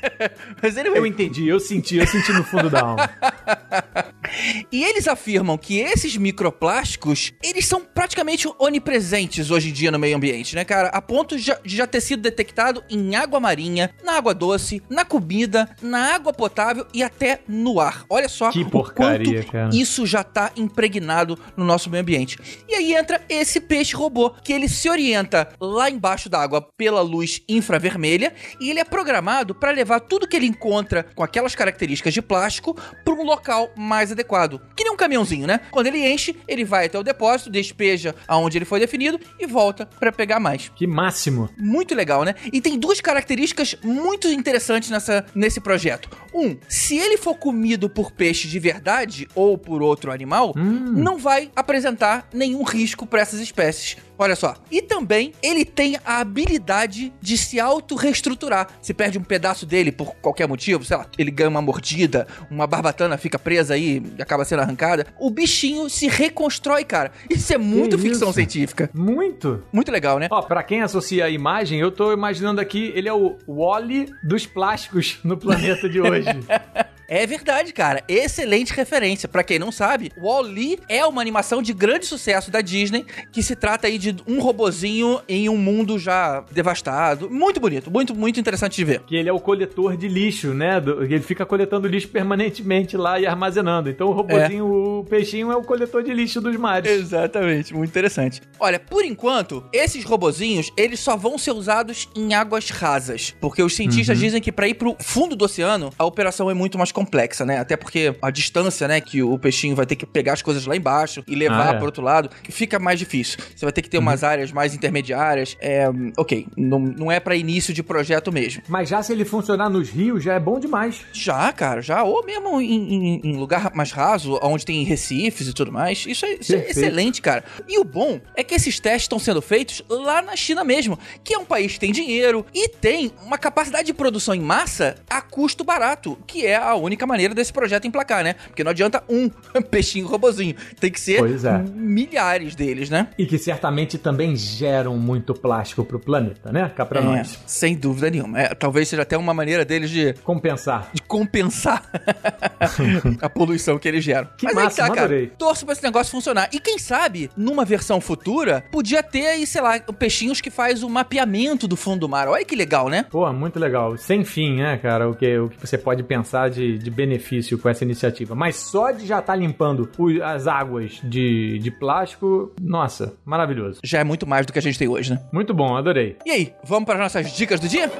Mas 0.62 0.76
ele... 0.76 0.88
Eu 0.88 1.06
entendi, 1.06 1.48
eu 1.48 1.60
senti, 1.60 1.96
eu 1.96 2.06
senti 2.06 2.32
no 2.32 2.44
fundo 2.44 2.68
da 2.68 2.80
alma. 2.80 3.10
e 4.70 4.84
eles 4.84 5.08
afirmam 5.08 5.56
que 5.58 5.78
esses 5.78 6.16
microplásticos, 6.16 7.32
eles 7.42 7.66
são 7.66 7.82
praticamente 7.84 8.48
onipresentes 8.58 9.50
hoje 9.50 9.70
em 9.70 9.72
dia 9.72 9.90
no 9.90 9.98
meio 9.98 10.16
ambiente, 10.16 10.54
né, 10.54 10.64
cara? 10.64 10.88
A 10.88 11.00
ponto 11.00 11.36
de 11.36 11.52
já 11.64 11.86
ter 11.86 12.00
sido 12.00 12.22
detectado 12.22 12.82
em 12.88 13.14
água 13.16 13.40
marinha, 13.40 13.90
na 14.04 14.12
água 14.14 14.34
doce, 14.34 14.82
na 14.88 15.04
comida, 15.04 15.68
na 15.80 16.14
água 16.14 16.32
potável 16.32 16.86
e 16.92 17.02
até 17.02 17.40
no 17.48 17.80
ar. 17.80 18.04
Olha 18.08 18.28
só 18.28 18.50
que 18.50 18.64
porcaria, 18.64 19.44
cara. 19.44 19.70
isso 19.72 20.06
já 20.06 20.22
tá 20.22 20.52
impregnado 20.56 21.38
no 21.56 21.64
nosso 21.64 21.90
meio 21.90 22.02
ambiente. 22.02 22.38
E 22.68 22.74
aí 22.74 22.94
entra 22.94 23.20
esse 23.28 23.60
peixe 23.60 23.94
robô, 23.94 24.30
que 24.30 24.52
ele 24.52 24.68
se 24.68 24.88
orienta 24.88 25.48
lá 25.60 25.90
embaixo 25.90 26.28
da 26.28 26.40
água 26.40 26.66
pela 26.76 27.00
luz 27.00 27.42
infravermelha 27.48 28.32
e 28.60 28.70
ele 28.70 28.80
é 28.80 28.84
programado 28.84 29.54
para 29.54 29.70
levar 29.70 30.00
tudo 30.00 30.26
que 30.26 30.36
ele 30.36 30.46
encontra 30.46 31.04
com 31.14 31.22
aquelas 31.22 31.54
características 31.54 32.14
de 32.14 32.22
plástico 32.22 32.74
para 33.04 33.14
um 33.14 33.24
local 33.32 33.70
mais 33.76 34.12
adequado. 34.12 34.60
Que 34.76 34.84
nem 34.84 34.92
um 34.92 34.96
caminhãozinho, 34.96 35.46
né? 35.46 35.60
Quando 35.70 35.86
ele 35.86 36.06
enche, 36.06 36.36
ele 36.46 36.64
vai 36.64 36.86
até 36.86 36.98
o 36.98 37.02
depósito, 37.02 37.50
despeja 37.50 38.14
aonde 38.28 38.58
ele 38.58 38.64
foi 38.64 38.78
definido 38.80 39.18
e 39.38 39.46
volta 39.46 39.86
para 39.86 40.12
pegar 40.12 40.38
mais. 40.38 40.70
Que 40.74 40.86
máximo! 40.86 41.48
Muito 41.58 41.94
legal, 41.94 42.24
né? 42.24 42.34
E 42.52 42.60
tem 42.60 42.78
duas 42.78 43.00
características 43.00 43.76
muito 43.82 44.28
interessantes 44.28 44.90
nessa, 44.90 45.24
nesse 45.34 45.60
projeto. 45.60 46.08
Um, 46.34 46.56
se 46.68 46.96
ele 46.96 47.16
for 47.16 47.36
comido 47.36 47.88
por 47.88 48.12
peixe 48.12 48.48
de 48.48 48.58
verdade 48.58 49.28
ou 49.34 49.58
por 49.58 49.82
outro 49.82 50.10
animal, 50.10 50.52
hum. 50.56 50.92
não 50.92 51.18
vai 51.18 51.50
apresentar 51.54 52.28
nenhum 52.32 52.62
risco 52.62 53.06
para 53.06 53.20
essas 53.20 53.40
espécies. 53.40 53.96
Olha 54.18 54.36
só. 54.36 54.54
E 54.70 54.80
também 54.82 55.32
ele 55.42 55.64
tem 55.64 55.98
a 56.04 56.20
habilidade 56.20 57.12
de 57.20 57.36
se 57.36 57.58
auto-reestruturar. 57.58 58.68
Se 58.80 58.94
perde 58.94 59.18
um 59.18 59.22
pedaço 59.22 59.66
dele 59.66 59.90
por 59.90 60.14
qualquer 60.16 60.46
motivo, 60.46 60.84
sei 60.84 60.96
lá, 60.96 61.06
ele 61.18 61.30
ganha 61.30 61.48
uma 61.48 61.62
mordida, 61.62 62.26
uma 62.50 62.66
barbatana 62.66 63.16
fica 63.16 63.38
presa 63.38 63.74
aí 63.74 64.02
e 64.18 64.22
acaba 64.22 64.44
sendo 64.44 64.60
arrancada, 64.62 65.06
o 65.18 65.30
bichinho 65.30 65.88
se 65.88 66.08
reconstrói, 66.08 66.84
cara. 66.84 67.12
Isso 67.28 67.52
é 67.52 67.58
muito 67.58 67.96
que 67.96 68.02
ficção 68.02 68.28
isso? 68.28 68.34
científica. 68.34 68.90
Muito. 68.94 69.62
Muito 69.72 69.90
legal, 69.90 70.18
né? 70.18 70.28
Ó, 70.30 70.42
pra 70.42 70.62
quem 70.62 70.82
associa 70.82 71.24
a 71.24 71.30
imagem, 71.30 71.80
eu 71.80 71.90
tô 71.90 72.12
imaginando 72.12 72.60
aqui, 72.60 72.92
ele 72.94 73.08
é 73.08 73.12
o 73.12 73.36
Wally 73.46 74.08
dos 74.22 74.46
plásticos 74.46 75.18
no 75.24 75.36
planeta 75.36 75.88
de 75.88 76.00
hoje. 76.00 76.28
É 77.14 77.26
verdade, 77.26 77.74
cara. 77.74 78.02
Excelente 78.08 78.72
referência. 78.72 79.28
Para 79.28 79.44
quem 79.44 79.58
não 79.58 79.70
sabe, 79.70 80.10
Wall-E 80.16 80.78
é 80.88 81.04
uma 81.04 81.20
animação 81.20 81.60
de 81.60 81.74
grande 81.74 82.06
sucesso 82.06 82.50
da 82.50 82.62
Disney, 82.62 83.04
que 83.30 83.42
se 83.42 83.54
trata 83.54 83.86
aí 83.86 83.98
de 83.98 84.16
um 84.26 84.40
robozinho 84.40 85.20
em 85.28 85.46
um 85.46 85.58
mundo 85.58 85.98
já 85.98 86.42
devastado. 86.50 87.28
Muito 87.28 87.60
bonito, 87.60 87.90
muito, 87.90 88.14
muito 88.14 88.40
interessante 88.40 88.76
de 88.76 88.84
ver. 88.86 89.00
Que 89.00 89.16
ele 89.16 89.28
é 89.28 89.32
o 89.32 89.38
coletor 89.38 89.94
de 89.94 90.08
lixo, 90.08 90.54
né? 90.54 90.82
Ele 91.02 91.20
fica 91.20 91.44
coletando 91.44 91.86
lixo 91.86 92.08
permanentemente 92.08 92.96
lá 92.96 93.20
e 93.20 93.26
armazenando. 93.26 93.90
Então 93.90 94.08
o 94.08 94.12
robozinho, 94.12 94.64
é. 94.64 95.00
o 95.00 95.04
peixinho 95.04 95.52
é 95.52 95.56
o 95.56 95.62
coletor 95.62 96.02
de 96.02 96.14
lixo 96.14 96.40
dos 96.40 96.56
mares. 96.56 96.90
Exatamente, 96.90 97.74
muito 97.74 97.90
interessante. 97.90 98.40
Olha, 98.58 98.80
por 98.80 99.04
enquanto, 99.04 99.62
esses 99.70 100.02
robozinhos, 100.02 100.72
eles 100.78 100.98
só 100.98 101.14
vão 101.14 101.36
ser 101.36 101.50
usados 101.50 102.08
em 102.16 102.32
águas 102.32 102.70
rasas, 102.70 103.34
porque 103.38 103.62
os 103.62 103.76
cientistas 103.76 104.16
uhum. 104.16 104.24
dizem 104.24 104.40
que 104.40 104.50
para 104.50 104.66
ir 104.66 104.74
pro 104.74 104.96
fundo 104.98 105.36
do 105.36 105.44
oceano, 105.44 105.92
a 105.98 106.06
operação 106.06 106.50
é 106.50 106.54
muito 106.54 106.78
mais 106.78 106.90
complicada 106.90 107.01
complexa, 107.02 107.44
né? 107.44 107.58
Até 107.58 107.76
porque 107.76 108.14
a 108.22 108.30
distância, 108.30 108.86
né, 108.86 109.00
que 109.00 109.22
o 109.22 109.38
peixinho 109.38 109.74
vai 109.74 109.84
ter 109.84 109.96
que 109.96 110.06
pegar 110.06 110.34
as 110.34 110.42
coisas 110.42 110.64
lá 110.66 110.76
embaixo 110.76 111.22
e 111.26 111.34
levar 111.34 111.72
ah, 111.72 111.74
é. 111.74 111.76
pro 111.76 111.86
outro 111.86 112.02
lado, 112.02 112.30
fica 112.48 112.78
mais 112.78 112.98
difícil. 112.98 113.38
Você 113.54 113.66
vai 113.66 113.72
ter 113.72 113.82
que 113.82 113.90
ter 113.90 113.98
uhum. 113.98 114.04
umas 114.04 114.22
áreas 114.22 114.52
mais 114.52 114.74
intermediárias. 114.74 115.56
É, 115.60 115.88
ok, 116.16 116.46
não, 116.56 116.78
não 116.78 117.12
é 117.12 117.18
para 117.18 117.34
início 117.34 117.74
de 117.74 117.82
projeto 117.82 118.32
mesmo. 118.32 118.62
Mas 118.68 118.88
já 118.88 119.02
se 119.02 119.12
ele 119.12 119.24
funcionar 119.24 119.68
nos 119.68 119.90
rios, 119.90 120.22
já 120.22 120.34
é 120.34 120.40
bom 120.40 120.58
demais. 120.60 121.00
Já, 121.12 121.52
cara, 121.52 121.82
já. 121.82 122.02
Ou 122.04 122.24
mesmo 122.24 122.60
em, 122.60 122.94
em, 122.94 123.20
em 123.24 123.36
lugar 123.36 123.72
mais 123.74 123.90
raso, 123.90 124.38
onde 124.42 124.64
tem 124.64 124.84
recifes 124.84 125.48
e 125.48 125.52
tudo 125.52 125.72
mais. 125.72 126.06
Isso 126.06 126.24
é, 126.24 126.34
isso 126.34 126.54
é 126.54 126.70
excelente, 126.70 127.20
cara. 127.20 127.44
E 127.68 127.78
o 127.78 127.84
bom 127.84 128.20
é 128.36 128.44
que 128.44 128.54
esses 128.54 128.78
testes 128.78 129.02
estão 129.02 129.18
sendo 129.18 129.42
feitos 129.42 129.82
lá 129.88 130.22
na 130.22 130.36
China 130.36 130.62
mesmo, 130.62 130.98
que 131.24 131.34
é 131.34 131.38
um 131.38 131.44
país 131.44 131.72
que 131.72 131.80
tem 131.80 131.92
dinheiro 131.92 132.46
e 132.54 132.68
tem 132.68 133.12
uma 133.24 133.38
capacidade 133.38 133.86
de 133.86 133.94
produção 133.94 134.34
em 134.34 134.40
massa 134.40 134.96
a 135.10 135.20
custo 135.20 135.64
barato, 135.64 136.18
que 136.26 136.46
é 136.46 136.56
a 136.56 136.74
única 136.82 137.06
maneira 137.06 137.34
desse 137.34 137.52
projeto 137.52 137.86
emplacar, 137.86 138.22
né? 138.24 138.34
Porque 138.46 138.62
não 138.64 138.70
adianta 138.70 139.02
um 139.08 139.30
peixinho 139.70 140.06
robozinho. 140.06 140.54
Tem 140.78 140.90
que 140.90 141.00
ser 141.00 141.20
é. 141.20 141.58
milhares 141.74 142.54
deles, 142.54 142.90
né? 142.90 143.08
E 143.18 143.26
que 143.26 143.38
certamente 143.38 143.98
também 143.98 144.36
geram 144.36 144.96
muito 144.96 145.34
plástico 145.34 145.84
pro 145.84 145.98
planeta, 145.98 146.52
né? 146.52 146.70
Cá 146.74 146.84
pra 146.84 147.00
é, 147.00 147.04
nós. 147.04 147.38
Sem 147.46 147.76
dúvida 147.76 148.10
nenhuma. 148.10 148.40
É, 148.40 148.54
talvez 148.54 148.88
seja 148.88 149.02
até 149.02 149.16
uma 149.16 149.34
maneira 149.34 149.64
deles 149.64 149.90
de... 149.90 150.14
Compensar. 150.24 150.90
De 150.92 151.02
compensar 151.02 151.82
a 153.20 153.28
poluição 153.28 153.78
que 153.78 153.88
eles 153.88 154.04
geram. 154.04 154.28
Que 154.36 154.46
Mas 154.46 154.54
massa, 154.54 154.84
aí 154.84 154.88
tá, 154.88 154.94
cara. 154.94 155.26
Torço 155.38 155.64
pra 155.64 155.72
esse 155.72 155.82
negócio 155.82 156.10
funcionar. 156.10 156.48
E 156.52 156.60
quem 156.60 156.78
sabe, 156.78 157.30
numa 157.36 157.64
versão 157.64 158.00
futura, 158.00 158.64
podia 158.70 159.02
ter 159.02 159.26
aí, 159.26 159.46
sei 159.46 159.60
lá, 159.60 159.78
peixinhos 159.80 160.40
que 160.40 160.50
faz 160.50 160.82
o 160.82 160.88
mapeamento 160.88 161.66
do 161.66 161.76
fundo 161.76 162.00
do 162.00 162.08
mar. 162.08 162.28
Olha 162.28 162.44
que 162.44 162.56
legal, 162.56 162.88
né? 162.88 163.06
Pô, 163.10 163.30
muito 163.32 163.58
legal. 163.58 163.96
Sem 163.96 164.24
fim, 164.24 164.56
né, 164.56 164.76
cara? 164.76 165.08
O 165.08 165.14
que, 165.14 165.38
o 165.38 165.48
que 165.48 165.58
você 165.58 165.78
pode 165.78 166.02
pensar 166.02 166.50
de, 166.50 166.71
de 166.78 166.90
benefício 166.90 167.58
com 167.58 167.68
essa 167.68 167.84
iniciativa. 167.84 168.34
Mas 168.34 168.56
só 168.56 168.90
de 168.90 169.06
já 169.06 169.18
estar 169.18 169.32
tá 169.32 169.36
limpando 169.36 169.88
as 170.24 170.46
águas 170.46 171.00
de, 171.02 171.58
de 171.58 171.70
plástico, 171.70 172.52
nossa, 172.60 173.14
maravilhoso. 173.24 173.80
Já 173.84 174.00
é 174.00 174.04
muito 174.04 174.26
mais 174.26 174.46
do 174.46 174.52
que 174.52 174.58
a 174.58 174.62
gente 174.62 174.78
tem 174.78 174.88
hoje, 174.88 175.12
né? 175.12 175.20
Muito 175.32 175.54
bom, 175.54 175.76
adorei. 175.76 176.16
E 176.24 176.30
aí, 176.30 176.52
vamos 176.64 176.84
para 176.84 176.94
as 176.94 177.00
nossas 177.00 177.36
dicas 177.36 177.60
do 177.60 177.68
dia? 177.68 177.90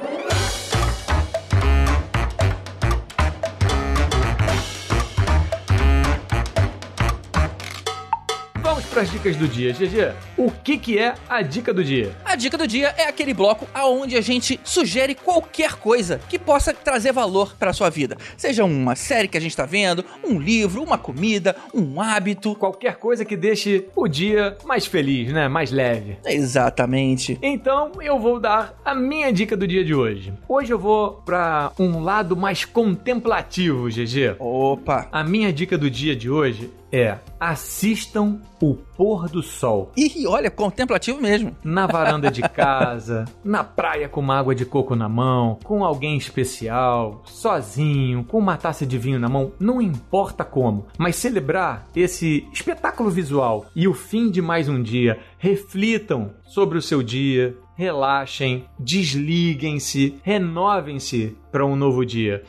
Para 8.93 9.01
as 9.01 9.11
dicas 9.11 9.35
do 9.35 9.47
dia. 9.47 9.73
GG, 9.73 10.13
o 10.37 10.51
que, 10.51 10.77
que 10.77 10.99
é 10.99 11.15
a 11.27 11.41
dica 11.41 11.73
do 11.73 11.83
dia? 11.83 12.15
A 12.23 12.35
dica 12.35 12.55
do 12.55 12.67
dia 12.67 12.93
é 12.95 13.07
aquele 13.07 13.33
bloco 13.33 13.67
aonde 13.73 14.15
a 14.15 14.21
gente 14.21 14.59
sugere 14.63 15.15
qualquer 15.15 15.73
coisa 15.73 16.21
que 16.29 16.37
possa 16.37 16.71
trazer 16.71 17.11
valor 17.11 17.55
para 17.57 17.73
sua 17.73 17.89
vida. 17.89 18.15
Seja 18.37 18.63
uma 18.63 18.95
série 18.95 19.27
que 19.27 19.35
a 19.35 19.41
gente 19.41 19.49
está 19.49 19.65
vendo, 19.65 20.05
um 20.23 20.39
livro, 20.39 20.83
uma 20.83 20.97
comida, 20.97 21.55
um 21.73 21.99
hábito. 21.99 22.53
Qualquer 22.53 22.97
coisa 22.97 23.25
que 23.25 23.35
deixe 23.35 23.87
o 23.95 24.07
dia 24.07 24.55
mais 24.63 24.85
feliz, 24.85 25.33
né? 25.33 25.47
Mais 25.47 25.71
leve. 25.71 26.17
Exatamente. 26.23 27.39
Então 27.41 27.93
eu 27.99 28.19
vou 28.19 28.39
dar 28.39 28.79
a 28.85 28.93
minha 28.93 29.33
dica 29.33 29.57
do 29.57 29.67
dia 29.67 29.83
de 29.83 29.95
hoje. 29.95 30.31
Hoje 30.47 30.71
eu 30.71 30.77
vou 30.77 31.13
para 31.25 31.71
um 31.79 31.99
lado 31.99 32.37
mais 32.37 32.63
contemplativo, 32.63 33.89
GG. 33.89 34.35
Opa! 34.37 35.07
A 35.11 35.23
minha 35.23 35.51
dica 35.51 35.79
do 35.79 35.89
dia 35.89 36.15
de 36.15 36.29
hoje 36.29 36.69
é 36.93 37.17
assistam 37.39 38.39
o 38.61 38.75
pôr 38.75 39.27
do 39.27 39.41
sol. 39.41 39.91
E 39.97 40.25
olha, 40.27 40.51
contemplativo 40.51 41.19
mesmo. 41.19 41.55
Na 41.63 41.87
varanda 41.87 42.29
de 42.29 42.41
casa, 42.47 43.25
na 43.43 43.63
praia 43.63 44.07
com 44.07 44.21
uma 44.21 44.37
água 44.37 44.53
de 44.53 44.63
coco 44.63 44.95
na 44.95 45.09
mão, 45.09 45.57
com 45.63 45.83
alguém 45.83 46.15
especial, 46.15 47.23
sozinho, 47.25 48.23
com 48.23 48.37
uma 48.37 48.55
taça 48.55 48.85
de 48.85 48.97
vinho 48.97 49.19
na 49.19 49.27
mão, 49.27 49.51
não 49.59 49.81
importa 49.81 50.45
como, 50.45 50.85
mas 50.97 51.15
celebrar 51.15 51.87
esse 51.95 52.47
espetáculo 52.53 53.09
visual 53.09 53.65
e 53.75 53.87
o 53.87 53.93
fim 53.93 54.29
de 54.29 54.41
mais 54.41 54.69
um 54.69 54.81
dia, 54.81 55.19
reflitam 55.39 56.31
sobre 56.45 56.77
o 56.77 56.81
seu 56.81 57.01
dia, 57.01 57.57
relaxem, 57.75 58.65
desliguem-se, 58.79 60.19
renovem-se 60.23 61.35
para 61.53 61.63
um 61.63 61.75
novo 61.75 62.03
dia 62.03 62.43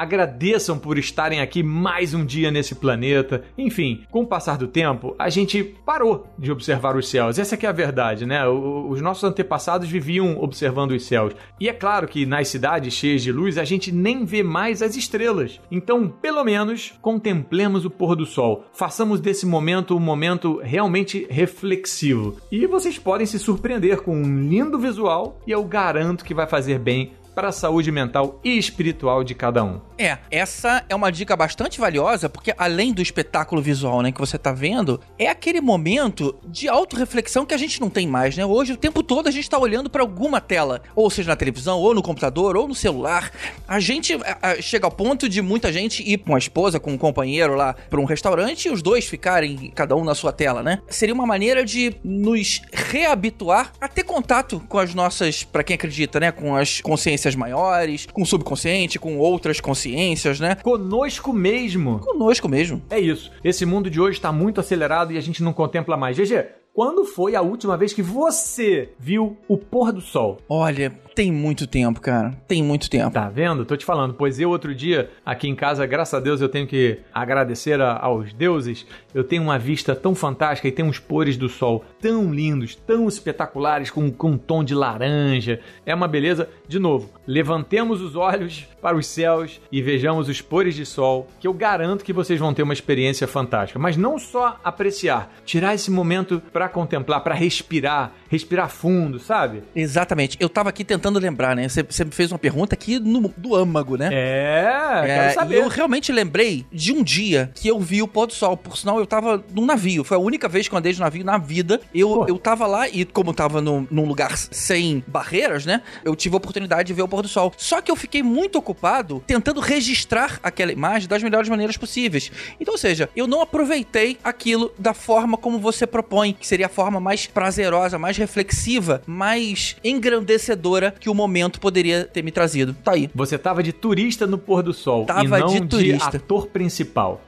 agradeçam 0.00 0.78
por 0.78 0.96
estarem 0.96 1.42
aqui 1.42 1.62
mais 1.62 2.14
um 2.14 2.24
dia 2.24 2.50
nesse 2.50 2.74
planeta. 2.74 3.44
Enfim, 3.58 4.02
com 4.10 4.22
o 4.22 4.26
passar 4.26 4.56
do 4.56 4.66
tempo, 4.66 5.14
a 5.18 5.28
gente 5.28 5.62
parou 5.84 6.26
de 6.38 6.50
observar 6.50 6.96
os 6.96 7.06
céus. 7.06 7.38
Essa 7.38 7.54
é 7.54 7.66
a 7.66 7.72
verdade, 7.72 8.24
né? 8.24 8.48
Os 8.48 9.02
nossos 9.02 9.24
antepassados 9.24 9.90
viviam 9.90 10.42
observando 10.42 10.92
os 10.92 11.04
céus. 11.04 11.34
E 11.60 11.68
é 11.68 11.72
claro 11.74 12.08
que 12.08 12.24
nas 12.24 12.48
cidades 12.48 12.94
cheias 12.94 13.22
de 13.22 13.30
luz 13.30 13.58
a 13.58 13.64
gente 13.64 13.92
nem 13.92 14.24
vê 14.24 14.42
mais 14.42 14.80
as 14.80 14.96
estrelas. 14.96 15.60
Então, 15.70 16.08
pelo 16.08 16.42
menos, 16.44 16.94
contemplemos 17.02 17.84
o 17.84 17.90
pôr 17.90 18.16
do 18.16 18.24
sol. 18.24 18.64
Façamos 18.72 19.20
desse 19.20 19.44
momento 19.44 19.94
um 19.94 20.00
momento 20.00 20.62
realmente 20.62 21.26
reflexivo. 21.28 22.38
E 22.50 22.66
vocês 22.66 22.98
podem 22.98 23.26
se 23.26 23.38
surpreender 23.38 24.00
com 24.00 24.16
um 24.16 24.48
lindo 24.48 24.78
visual 24.78 25.38
e 25.46 25.50
eu 25.50 25.62
garanto 25.62 26.24
que 26.24 26.32
vai 26.32 26.46
fazer 26.46 26.78
bem 26.78 27.12
para 27.34 27.48
a 27.48 27.52
saúde 27.52 27.90
mental 27.90 28.40
e 28.44 28.58
espiritual 28.58 29.22
de 29.24 29.34
cada 29.34 29.62
um. 29.64 29.80
É, 29.98 30.18
essa 30.30 30.84
é 30.88 30.94
uma 30.94 31.10
dica 31.12 31.36
bastante 31.36 31.78
valiosa, 31.78 32.28
porque 32.28 32.54
além 32.56 32.92
do 32.92 33.02
espetáculo 33.02 33.60
visual, 33.60 34.00
né, 34.02 34.10
que 34.10 34.20
você 34.20 34.38
tá 34.38 34.52
vendo, 34.52 35.00
é 35.18 35.28
aquele 35.28 35.60
momento 35.60 36.34
de 36.46 36.68
autorreflexão 36.68 37.44
que 37.44 37.54
a 37.54 37.58
gente 37.58 37.80
não 37.80 37.90
tem 37.90 38.06
mais, 38.06 38.36
né? 38.36 38.44
Hoje, 38.44 38.72
o 38.72 38.76
tempo 38.76 39.02
todo, 39.02 39.28
a 39.28 39.30
gente 39.30 39.48
tá 39.48 39.58
olhando 39.58 39.90
para 39.90 40.02
alguma 40.02 40.40
tela, 40.40 40.82
ou 40.96 41.10
seja, 41.10 41.28
na 41.28 41.36
televisão, 41.36 41.78
ou 41.78 41.94
no 41.94 42.02
computador, 42.02 42.56
ou 42.56 42.66
no 42.66 42.74
celular. 42.74 43.30
A 43.68 43.78
gente 43.78 44.14
a, 44.14 44.52
a, 44.52 44.62
chega 44.62 44.86
ao 44.86 44.90
ponto 44.90 45.28
de 45.28 45.42
muita 45.42 45.72
gente 45.72 46.02
ir 46.02 46.18
com 46.18 46.34
a 46.34 46.38
esposa, 46.38 46.80
com 46.80 46.92
um 46.92 46.98
companheiro 46.98 47.54
lá 47.54 47.74
para 47.74 48.00
um 48.00 48.04
restaurante 48.04 48.66
e 48.66 48.70
os 48.70 48.82
dois 48.82 49.06
ficarem 49.06 49.70
cada 49.74 49.94
um 49.94 50.04
na 50.04 50.14
sua 50.14 50.32
tela, 50.32 50.62
né? 50.62 50.80
Seria 50.88 51.14
uma 51.14 51.26
maneira 51.26 51.64
de 51.64 51.94
nos 52.02 52.62
reabituar 52.72 53.72
a 53.80 53.88
ter 53.88 54.04
contato 54.04 54.62
com 54.68 54.78
as 54.78 54.94
nossas, 54.94 55.44
para 55.44 55.62
quem 55.62 55.74
acredita, 55.74 56.18
né, 56.18 56.32
com 56.32 56.56
as 56.56 56.80
consciências 56.80 57.19
consciências 57.20 57.34
maiores, 57.34 58.06
com 58.06 58.22
o 58.22 58.26
subconsciente, 58.26 58.98
com 58.98 59.18
outras 59.18 59.60
consciências, 59.60 60.40
né? 60.40 60.54
Conosco 60.54 61.32
mesmo. 61.32 61.98
Conosco 61.98 62.48
mesmo. 62.48 62.82
É 62.88 62.98
isso. 62.98 63.30
Esse 63.44 63.66
mundo 63.66 63.90
de 63.90 64.00
hoje 64.00 64.18
está 64.18 64.32
muito 64.32 64.60
acelerado 64.60 65.12
e 65.12 65.18
a 65.18 65.20
gente 65.20 65.42
não 65.42 65.52
contempla 65.52 65.96
mais. 65.96 66.16
GG, 66.16 66.46
quando 66.72 67.04
foi 67.04 67.36
a 67.36 67.42
última 67.42 67.76
vez 67.76 67.92
que 67.92 68.02
você 68.02 68.90
viu 68.98 69.36
o 69.46 69.58
pôr 69.58 69.92
do 69.92 70.00
sol? 70.00 70.38
Olha, 70.48 70.92
tem 71.20 71.30
muito 71.30 71.66
tempo, 71.66 72.00
cara. 72.00 72.32
Tem 72.48 72.62
muito 72.62 72.88
tempo. 72.88 73.10
Tá 73.10 73.28
vendo? 73.28 73.66
Tô 73.66 73.76
te 73.76 73.84
falando. 73.84 74.14
Pois 74.14 74.40
eu, 74.40 74.48
outro 74.48 74.74
dia, 74.74 75.10
aqui 75.22 75.46
em 75.46 75.54
casa, 75.54 75.84
graças 75.84 76.14
a 76.14 76.18
Deus, 76.18 76.40
eu 76.40 76.48
tenho 76.48 76.66
que 76.66 76.98
agradecer 77.12 77.78
a, 77.78 77.98
aos 77.98 78.32
deuses. 78.32 78.86
Eu 79.12 79.22
tenho 79.22 79.42
uma 79.42 79.58
vista 79.58 79.94
tão 79.94 80.14
fantástica 80.14 80.66
e 80.66 80.72
tem 80.72 80.82
uns 80.82 80.98
pôres 80.98 81.36
do 81.36 81.46
sol 81.46 81.84
tão 82.00 82.32
lindos, 82.32 82.74
tão 82.74 83.06
espetaculares, 83.06 83.90
com, 83.90 84.10
com 84.10 84.30
um 84.30 84.38
tom 84.38 84.64
de 84.64 84.74
laranja. 84.74 85.60
É 85.84 85.94
uma 85.94 86.08
beleza. 86.08 86.48
De 86.66 86.78
novo, 86.78 87.10
levantemos 87.26 88.00
os 88.00 88.16
olhos 88.16 88.66
para 88.80 88.96
os 88.96 89.06
céus 89.06 89.60
e 89.70 89.82
vejamos 89.82 90.26
os 90.26 90.40
pôres 90.40 90.74
de 90.74 90.86
sol, 90.86 91.28
que 91.38 91.46
eu 91.46 91.52
garanto 91.52 92.02
que 92.02 92.14
vocês 92.14 92.40
vão 92.40 92.54
ter 92.54 92.62
uma 92.62 92.72
experiência 92.72 93.26
fantástica. 93.26 93.78
Mas 93.78 93.94
não 93.94 94.18
só 94.18 94.58
apreciar, 94.64 95.30
tirar 95.44 95.74
esse 95.74 95.90
momento 95.90 96.40
para 96.50 96.66
contemplar, 96.66 97.22
para 97.22 97.34
respirar, 97.34 98.12
respirar 98.30 98.70
fundo, 98.70 99.18
sabe? 99.18 99.64
Exatamente. 99.74 100.36
Eu 100.38 100.48
tava 100.48 100.68
aqui 100.68 100.84
tentando 100.84 101.18
lembrar, 101.18 101.56
né? 101.56 101.68
Você, 101.68 102.04
me 102.04 102.12
fez 102.12 102.30
uma 102.30 102.38
pergunta 102.38 102.74
aqui 102.74 103.00
no, 103.00 103.28
do 103.36 103.56
âmago, 103.56 103.96
né? 103.96 104.08
É, 104.12 105.00
é 105.02 105.06
quero 105.06 105.34
saber. 105.34 105.56
eu 105.56 105.68
realmente 105.68 106.12
lembrei 106.12 106.64
de 106.72 106.92
um 106.92 107.02
dia 107.02 107.50
que 107.54 107.66
eu 107.66 107.80
vi 107.80 108.00
o 108.00 108.06
pôr 108.08 108.26
do 108.26 108.32
sol. 108.32 108.56
Por 108.56 108.78
sinal, 108.78 109.00
eu 109.00 109.06
tava 109.06 109.44
num 109.52 109.66
navio. 109.66 110.04
Foi 110.04 110.16
a 110.16 110.20
única 110.20 110.48
vez 110.48 110.68
que 110.68 110.74
eu 110.74 110.78
andei 110.78 110.92
de 110.92 111.00
navio 111.00 111.24
na 111.24 111.38
vida. 111.38 111.80
Eu, 111.92 112.24
eu 112.28 112.38
tava 112.38 112.68
lá 112.68 112.88
e, 112.88 113.04
como 113.04 113.34
tava 113.34 113.60
num, 113.60 113.86
num 113.90 114.06
lugar 114.06 114.36
sem 114.36 115.02
barreiras, 115.08 115.66
né? 115.66 115.82
Eu 116.04 116.14
tive 116.14 116.36
a 116.36 116.38
oportunidade 116.38 116.86
de 116.86 116.94
ver 116.94 117.02
o 117.02 117.08
pôr 117.08 117.22
do 117.22 117.28
sol. 117.28 117.52
Só 117.56 117.80
que 117.80 117.90
eu 117.90 117.96
fiquei 117.96 118.22
muito 118.22 118.56
ocupado 118.56 119.24
tentando 119.26 119.60
registrar 119.60 120.38
aquela 120.40 120.70
imagem 120.70 121.08
das 121.08 121.20
melhores 121.20 121.48
maneiras 121.48 121.76
possíveis. 121.76 122.30
Então, 122.60 122.74
ou 122.74 122.78
seja, 122.78 123.10
eu 123.16 123.26
não 123.26 123.40
aproveitei 123.40 124.18
aquilo 124.22 124.72
da 124.78 124.94
forma 124.94 125.36
como 125.36 125.58
você 125.58 125.84
propõe, 125.84 126.32
que 126.32 126.46
seria 126.46 126.66
a 126.66 126.68
forma 126.68 127.00
mais 127.00 127.26
prazerosa, 127.26 127.98
mais 127.98 128.19
reflexiva, 128.20 129.02
mais 129.06 129.76
engrandecedora 129.82 130.94
que 130.98 131.08
o 131.08 131.14
momento 131.14 131.60
poderia 131.60 132.04
ter 132.04 132.22
me 132.22 132.30
trazido. 132.30 132.74
Tá 132.74 132.92
aí. 132.92 133.10
Você 133.14 133.38
tava 133.38 133.62
de 133.62 133.72
turista 133.72 134.26
no 134.26 134.38
pôr 134.38 134.62
do 134.62 134.72
sol 134.72 135.04
tava 135.06 135.22
e 135.22 135.40
não 135.40 135.48
de, 135.48 135.60
turista. 135.66 136.10
de 136.10 136.16
ator 136.16 136.46
principal. 136.46 137.24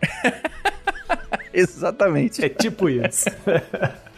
Exatamente. 1.52 2.44
É 2.44 2.48
tipo 2.48 2.88
isso. 2.88 3.26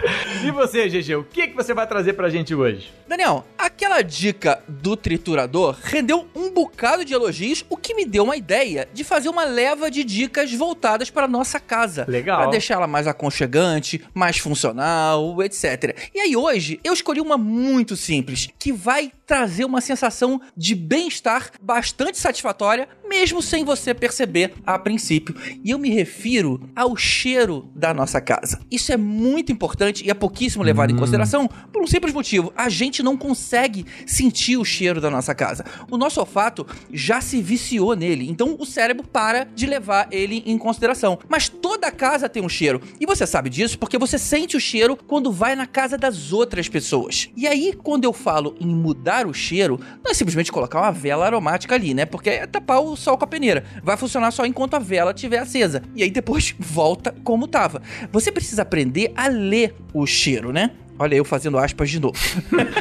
E 0.45 0.51
você, 0.51 0.89
GG, 0.89 1.15
o 1.17 1.25
que, 1.25 1.49
que 1.49 1.57
você 1.57 1.73
vai 1.73 1.87
trazer 1.87 2.13
pra 2.13 2.29
gente 2.29 2.55
hoje? 2.55 2.93
Daniel, 3.09 3.45
aquela 3.57 4.03
dica 4.03 4.63
do 4.69 4.97
triturador 4.97 5.77
rendeu 5.83 6.29
um 6.35 6.51
bocado 6.51 7.05
de 7.05 7.15
elogios, 7.15 7.65
o 7.71 7.77
que 7.77 7.95
me 7.95 8.05
deu 8.05 8.25
uma 8.25 8.37
ideia 8.37 8.89
de 8.93 9.05
fazer 9.05 9.29
uma 9.29 9.45
leva 9.45 9.91
de 9.91 10.05
dicas 10.05 10.53
voltadas 10.53 11.11
para 11.11 11.29
nossa 11.29 11.59
casa. 11.59 12.05
Legal. 12.09 12.43
Para 12.43 12.51
deixar 12.51 12.75
ela 12.75 12.87
mais 12.87 13.07
aconchegante, 13.07 14.03
mais 14.13 14.39
funcional, 14.39 15.43
etc. 15.43 15.97
E 16.15 16.21
aí 16.21 16.37
hoje 16.37 16.81
eu 16.85 16.93
escolhi 16.93 17.21
uma 17.21 17.39
muito 17.39 17.97
simples, 17.97 18.49
que 18.59 18.73
vai 18.73 19.13
trazer 19.27 19.65
uma 19.65 19.81
sensação 19.81 20.41
de 20.57 20.75
bem-estar 20.75 21.51
bastante 21.61 22.19
satisfatória, 22.19 22.89
mesmo 23.09 23.41
sem 23.41 23.65
você 23.65 23.95
perceber 23.95 24.55
a 24.67 24.79
princípio. 24.79 25.35
E 25.63 25.71
eu 25.71 25.79
me 25.79 25.91
refiro 25.91 26.69
ao 26.75 26.97
cheiro 26.97 27.71
da 27.75 27.95
nossa 27.95 28.21
casa. 28.21 28.61
Isso 28.71 28.93
é 28.93 28.97
muito 28.97 29.53
importante 29.53 29.94
importante 29.95 30.05
e 30.05 30.11
é 30.11 30.15
pouquíssimo 30.15 30.65
levado 30.65 30.91
hum. 30.91 30.97
em 30.97 30.99
consideração 30.99 31.49
por 31.73 31.83
um 31.83 31.87
simples 31.87 32.13
motivo: 32.13 32.53
a 32.57 32.69
gente 32.69 33.03
não 33.03 33.17
consegue 33.17 33.87
sentir 34.07 34.57
o 34.57 34.65
cheiro 34.65 35.01
da 35.01 35.11
nossa 35.11 35.35
casa. 35.35 35.65
O 35.91 35.97
nosso 35.97 36.19
olfato 36.21 36.67
já 36.93 37.21
se 37.21 37.41
viciou 37.41 37.95
nele, 37.95 38.29
então 38.29 38.57
o 38.59 38.67
cérebro 38.67 39.07
para 39.07 39.45
de 39.45 39.67
levar 39.67 40.09
ele 40.11 40.43
em 40.47 40.59
consideração. 40.59 41.19
Mas 41.29 41.49
toda 41.49 41.91
casa 41.91 42.29
tem 42.29 42.43
um 42.43 42.49
cheiro 42.49 42.81
e 43.01 43.07
você 43.07 43.27
sabe 43.27 43.49
disso 43.49 43.79
porque 43.79 43.99
você 43.99 44.19
sente 44.19 44.57
o 44.57 44.61
cheiro 44.61 44.97
quando 44.97 45.31
vai 45.31 45.55
na 45.55 45.67
casa 45.67 45.97
das 45.97 46.33
outras 46.33 46.69
pessoas. 46.69 47.29
E 47.37 47.47
aí, 47.47 47.73
quando 47.73 48.05
eu 48.05 48.13
falo 48.13 48.57
em 48.61 48.67
mudar 48.67 49.27
o 49.27 49.35
cheiro, 49.35 49.79
não 50.03 50.11
é 50.11 50.15
simplesmente 50.15 50.51
colocar 50.51 50.81
uma 50.81 50.91
vela 50.91 51.27
aromática 51.27 51.75
ali, 51.75 51.95
né? 51.95 52.05
Porque 52.05 52.31
é 52.31 52.47
tapar 52.47 52.81
o 52.81 52.97
sol 52.97 53.19
com 53.19 53.25
a 53.25 53.29
peneira. 53.29 53.65
Vai 53.83 53.97
funcionar 53.97 54.31
só 54.31 54.47
enquanto 54.47 54.75
a 54.75 54.79
vela 54.79 55.13
estiver 55.13 55.39
acesa. 55.39 55.83
E 55.95 56.03
aí 56.03 56.11
depois 56.11 56.55
volta 56.59 57.15
como 57.23 57.47
tava. 57.47 57.83
Você 58.11 58.33
precisa 58.33 58.63
aprender 58.63 59.13
a 59.15 59.29
ler 59.29 59.75
o 59.95 60.05
cheiro, 60.07 60.53
né? 60.53 60.73
Olha 60.99 61.17
eu 61.17 61.25
fazendo 61.25 61.59
aspas 61.59 61.91
de 61.91 62.01
novo. 62.01 62.19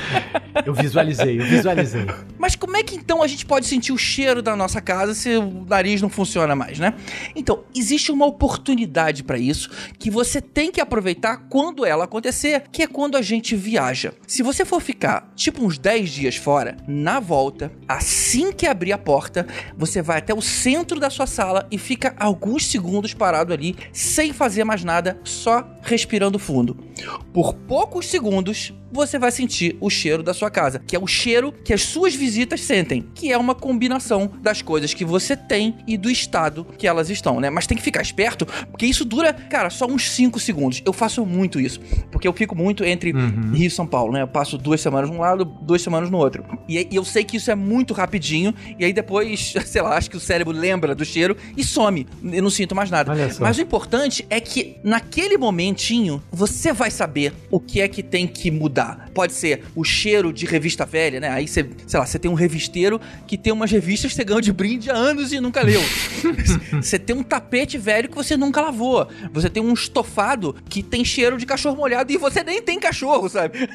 eu 0.65 0.73
visualizei, 0.73 1.39
eu 1.39 1.45
visualizei. 1.45 2.05
Mas 2.37 2.55
como 2.55 2.77
é 2.77 2.83
que 2.83 2.95
então 2.95 3.23
a 3.23 3.27
gente 3.27 3.45
pode 3.45 3.65
sentir 3.65 3.91
o 3.91 3.97
cheiro 3.97 4.41
da 4.41 4.55
nossa 4.55 4.79
casa 4.81 5.13
se 5.13 5.35
o 5.37 5.65
nariz 5.67 6.01
não 6.01 6.09
funciona 6.09 6.55
mais, 6.55 6.77
né? 6.77 6.93
Então, 7.35 7.63
existe 7.75 8.11
uma 8.11 8.25
oportunidade 8.25 9.23
para 9.23 9.37
isso 9.37 9.69
que 9.97 10.11
você 10.11 10.41
tem 10.41 10.71
que 10.71 10.79
aproveitar 10.79 11.45
quando 11.49 11.85
ela 11.85 12.03
acontecer, 12.03 12.63
que 12.71 12.83
é 12.83 12.87
quando 12.87 13.17
a 13.17 13.21
gente 13.21 13.55
viaja. 13.55 14.13
Se 14.27 14.43
você 14.43 14.63
for 14.63 14.81
ficar 14.81 15.31
tipo 15.35 15.65
uns 15.65 15.77
10 15.77 16.09
dias 16.09 16.35
fora, 16.35 16.77
na 16.87 17.19
volta, 17.19 17.71
assim 17.87 18.51
que 18.51 18.67
abrir 18.67 18.93
a 18.93 18.97
porta, 18.97 19.47
você 19.77 20.01
vai 20.01 20.19
até 20.19 20.33
o 20.33 20.41
centro 20.41 20.99
da 20.99 21.09
sua 21.09 21.25
sala 21.25 21.67
e 21.71 21.77
fica 21.77 22.15
alguns 22.19 22.67
segundos 22.67 23.13
parado 23.13 23.53
ali, 23.53 23.75
sem 23.91 24.31
fazer 24.33 24.63
mais 24.63 24.83
nada, 24.83 25.19
só 25.23 25.67
respirando 25.81 26.37
fundo. 26.37 26.77
Por 27.33 27.53
poucos 27.53 28.02
segundos, 28.05 28.73
você 28.93 29.17
vai 29.17 29.31
sentir 29.31 29.75
o 29.81 29.89
cheiro 29.89 30.21
da 30.21 30.33
sua 30.33 30.49
casa, 30.49 30.79
que 30.85 30.95
é 30.95 30.99
o 30.99 31.07
cheiro 31.07 31.51
que 31.51 31.73
as 31.73 31.81
suas 31.81 32.13
visitas 32.13 32.61
sentem, 32.61 33.05
que 33.15 33.31
é 33.31 33.37
uma 33.37 33.55
combinação 33.55 34.31
das 34.41 34.61
coisas 34.61 34.93
que 34.93 35.03
você 35.03 35.35
tem 35.35 35.75
e 35.87 35.97
do 35.97 36.09
estado 36.09 36.65
que 36.77 36.87
elas 36.87 37.09
estão, 37.09 37.39
né? 37.39 37.49
Mas 37.49 37.65
tem 37.65 37.77
que 37.77 37.83
ficar 37.83 38.01
esperto, 38.01 38.45
porque 38.45 38.85
isso 38.85 39.03
dura, 39.03 39.33
cara, 39.33 39.69
só 39.69 39.85
uns 39.85 40.09
5 40.11 40.39
segundos. 40.39 40.81
Eu 40.85 40.93
faço 40.93 41.25
muito 41.25 41.59
isso, 41.59 41.79
porque 42.11 42.27
eu 42.27 42.33
fico 42.33 42.55
muito 42.55 42.83
entre 42.83 43.11
uhum. 43.11 43.51
Rio 43.53 43.67
e 43.67 43.71
São 43.71 43.87
Paulo, 43.87 44.13
né? 44.13 44.21
Eu 44.21 44.27
passo 44.27 44.57
duas 44.57 44.79
semanas 44.79 45.09
num 45.09 45.19
lado, 45.19 45.43
duas 45.43 45.81
semanas 45.81 46.09
no 46.09 46.17
outro. 46.17 46.43
E, 46.67 46.87
e 46.91 46.95
eu 46.95 47.03
sei 47.03 47.23
que 47.23 47.37
isso 47.37 47.49
é 47.49 47.55
muito 47.55 47.93
rapidinho, 47.93 48.53
e 48.77 48.85
aí 48.85 48.93
depois, 48.93 49.53
sei 49.65 49.81
lá, 49.81 49.97
acho 49.97 50.09
que 50.09 50.17
o 50.17 50.19
cérebro 50.19 50.53
lembra 50.53 50.93
do 50.93 51.03
cheiro 51.03 51.35
e 51.57 51.63
some. 51.63 52.05
Eu 52.23 52.43
não 52.43 52.49
sinto 52.49 52.75
mais 52.75 52.91
nada. 52.91 53.11
Mas 53.39 53.57
o 53.57 53.61
importante 53.61 54.25
é 54.29 54.39
que 54.39 54.77
naquele 54.83 55.37
momentinho 55.37 56.21
você 56.31 56.71
vai 56.71 56.91
saber 56.91 57.33
o 57.49 57.59
que 57.59 57.81
é 57.81 57.87
que 57.87 58.03
tem 58.03 58.27
que 58.27 58.51
mudar. 58.51 58.82
Pode 59.13 59.33
ser 59.33 59.63
o 59.75 59.83
cheiro 59.83 60.31
de 60.33 60.45
revista 60.45 60.85
velha, 60.85 61.19
né? 61.19 61.29
Aí 61.29 61.47
você, 61.47 61.69
sei 61.87 61.99
lá, 61.99 62.05
você 62.05 62.19
tem 62.19 62.29
um 62.29 62.33
revisteiro 62.33 62.99
que 63.27 63.37
tem 63.37 63.51
umas 63.53 63.71
revistas 63.71 64.11
que 64.11 64.15
você 64.15 64.23
ganhou 64.23 64.41
de 64.41 64.51
brinde 64.51 64.89
há 64.89 64.95
anos 64.95 65.31
e 65.31 65.39
nunca 65.39 65.61
leu. 65.61 65.81
você 66.81 66.97
tem 66.99 67.15
um 67.15 67.23
tapete 67.23 67.77
velho 67.77 68.09
que 68.09 68.15
você 68.15 68.35
nunca 68.37 68.61
lavou. 68.61 69.07
Você 69.31 69.49
tem 69.49 69.61
um 69.61 69.73
estofado 69.73 70.55
que 70.69 70.81
tem 70.81 71.03
cheiro 71.05 71.37
de 71.37 71.45
cachorro 71.45 71.75
molhado 71.75 72.11
e 72.11 72.17
você 72.17 72.43
nem 72.43 72.61
tem 72.61 72.79
cachorro, 72.79 73.29
sabe? 73.29 73.57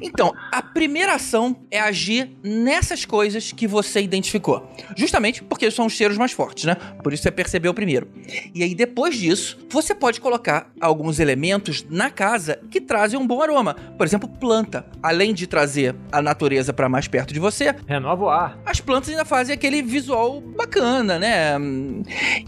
então, 0.00 0.32
a 0.50 0.62
primeira 0.62 1.14
ação 1.14 1.56
é 1.70 1.80
agir 1.80 2.30
nessas 2.42 3.04
coisas 3.04 3.52
que 3.52 3.66
você 3.66 4.00
identificou. 4.00 4.70
Justamente 4.96 5.42
porque 5.42 5.70
são 5.70 5.86
os 5.86 5.92
cheiros 5.92 6.18
mais 6.18 6.32
fortes, 6.32 6.64
né? 6.64 6.76
Por 7.02 7.12
isso 7.12 7.22
você 7.22 7.30
percebeu 7.30 7.74
primeiro. 7.74 8.08
E 8.54 8.62
aí, 8.62 8.74
depois 8.74 9.16
disso, 9.16 9.58
você 9.70 9.94
pode 9.94 10.20
colocar 10.20 10.70
alguns 10.80 11.18
elementos 11.18 11.84
na 11.88 12.10
casa 12.14 12.58
que 12.70 12.80
trazem 12.80 13.18
um 13.18 13.26
bom 13.26 13.42
aroma. 13.42 13.74
Por 13.74 14.06
exemplo, 14.06 14.28
planta. 14.28 14.86
Além 15.02 15.34
de 15.34 15.46
trazer 15.46 15.94
a 16.10 16.22
natureza 16.22 16.72
para 16.72 16.88
mais 16.88 17.06
perto 17.06 17.34
de 17.34 17.40
você, 17.40 17.74
renova 17.86 18.24
o 18.24 18.30
ar. 18.30 18.58
As 18.64 18.80
plantas 18.80 19.10
ainda 19.10 19.24
fazem 19.24 19.54
aquele 19.54 19.82
visual 19.82 20.40
bacana, 20.40 21.18
né? 21.18 21.56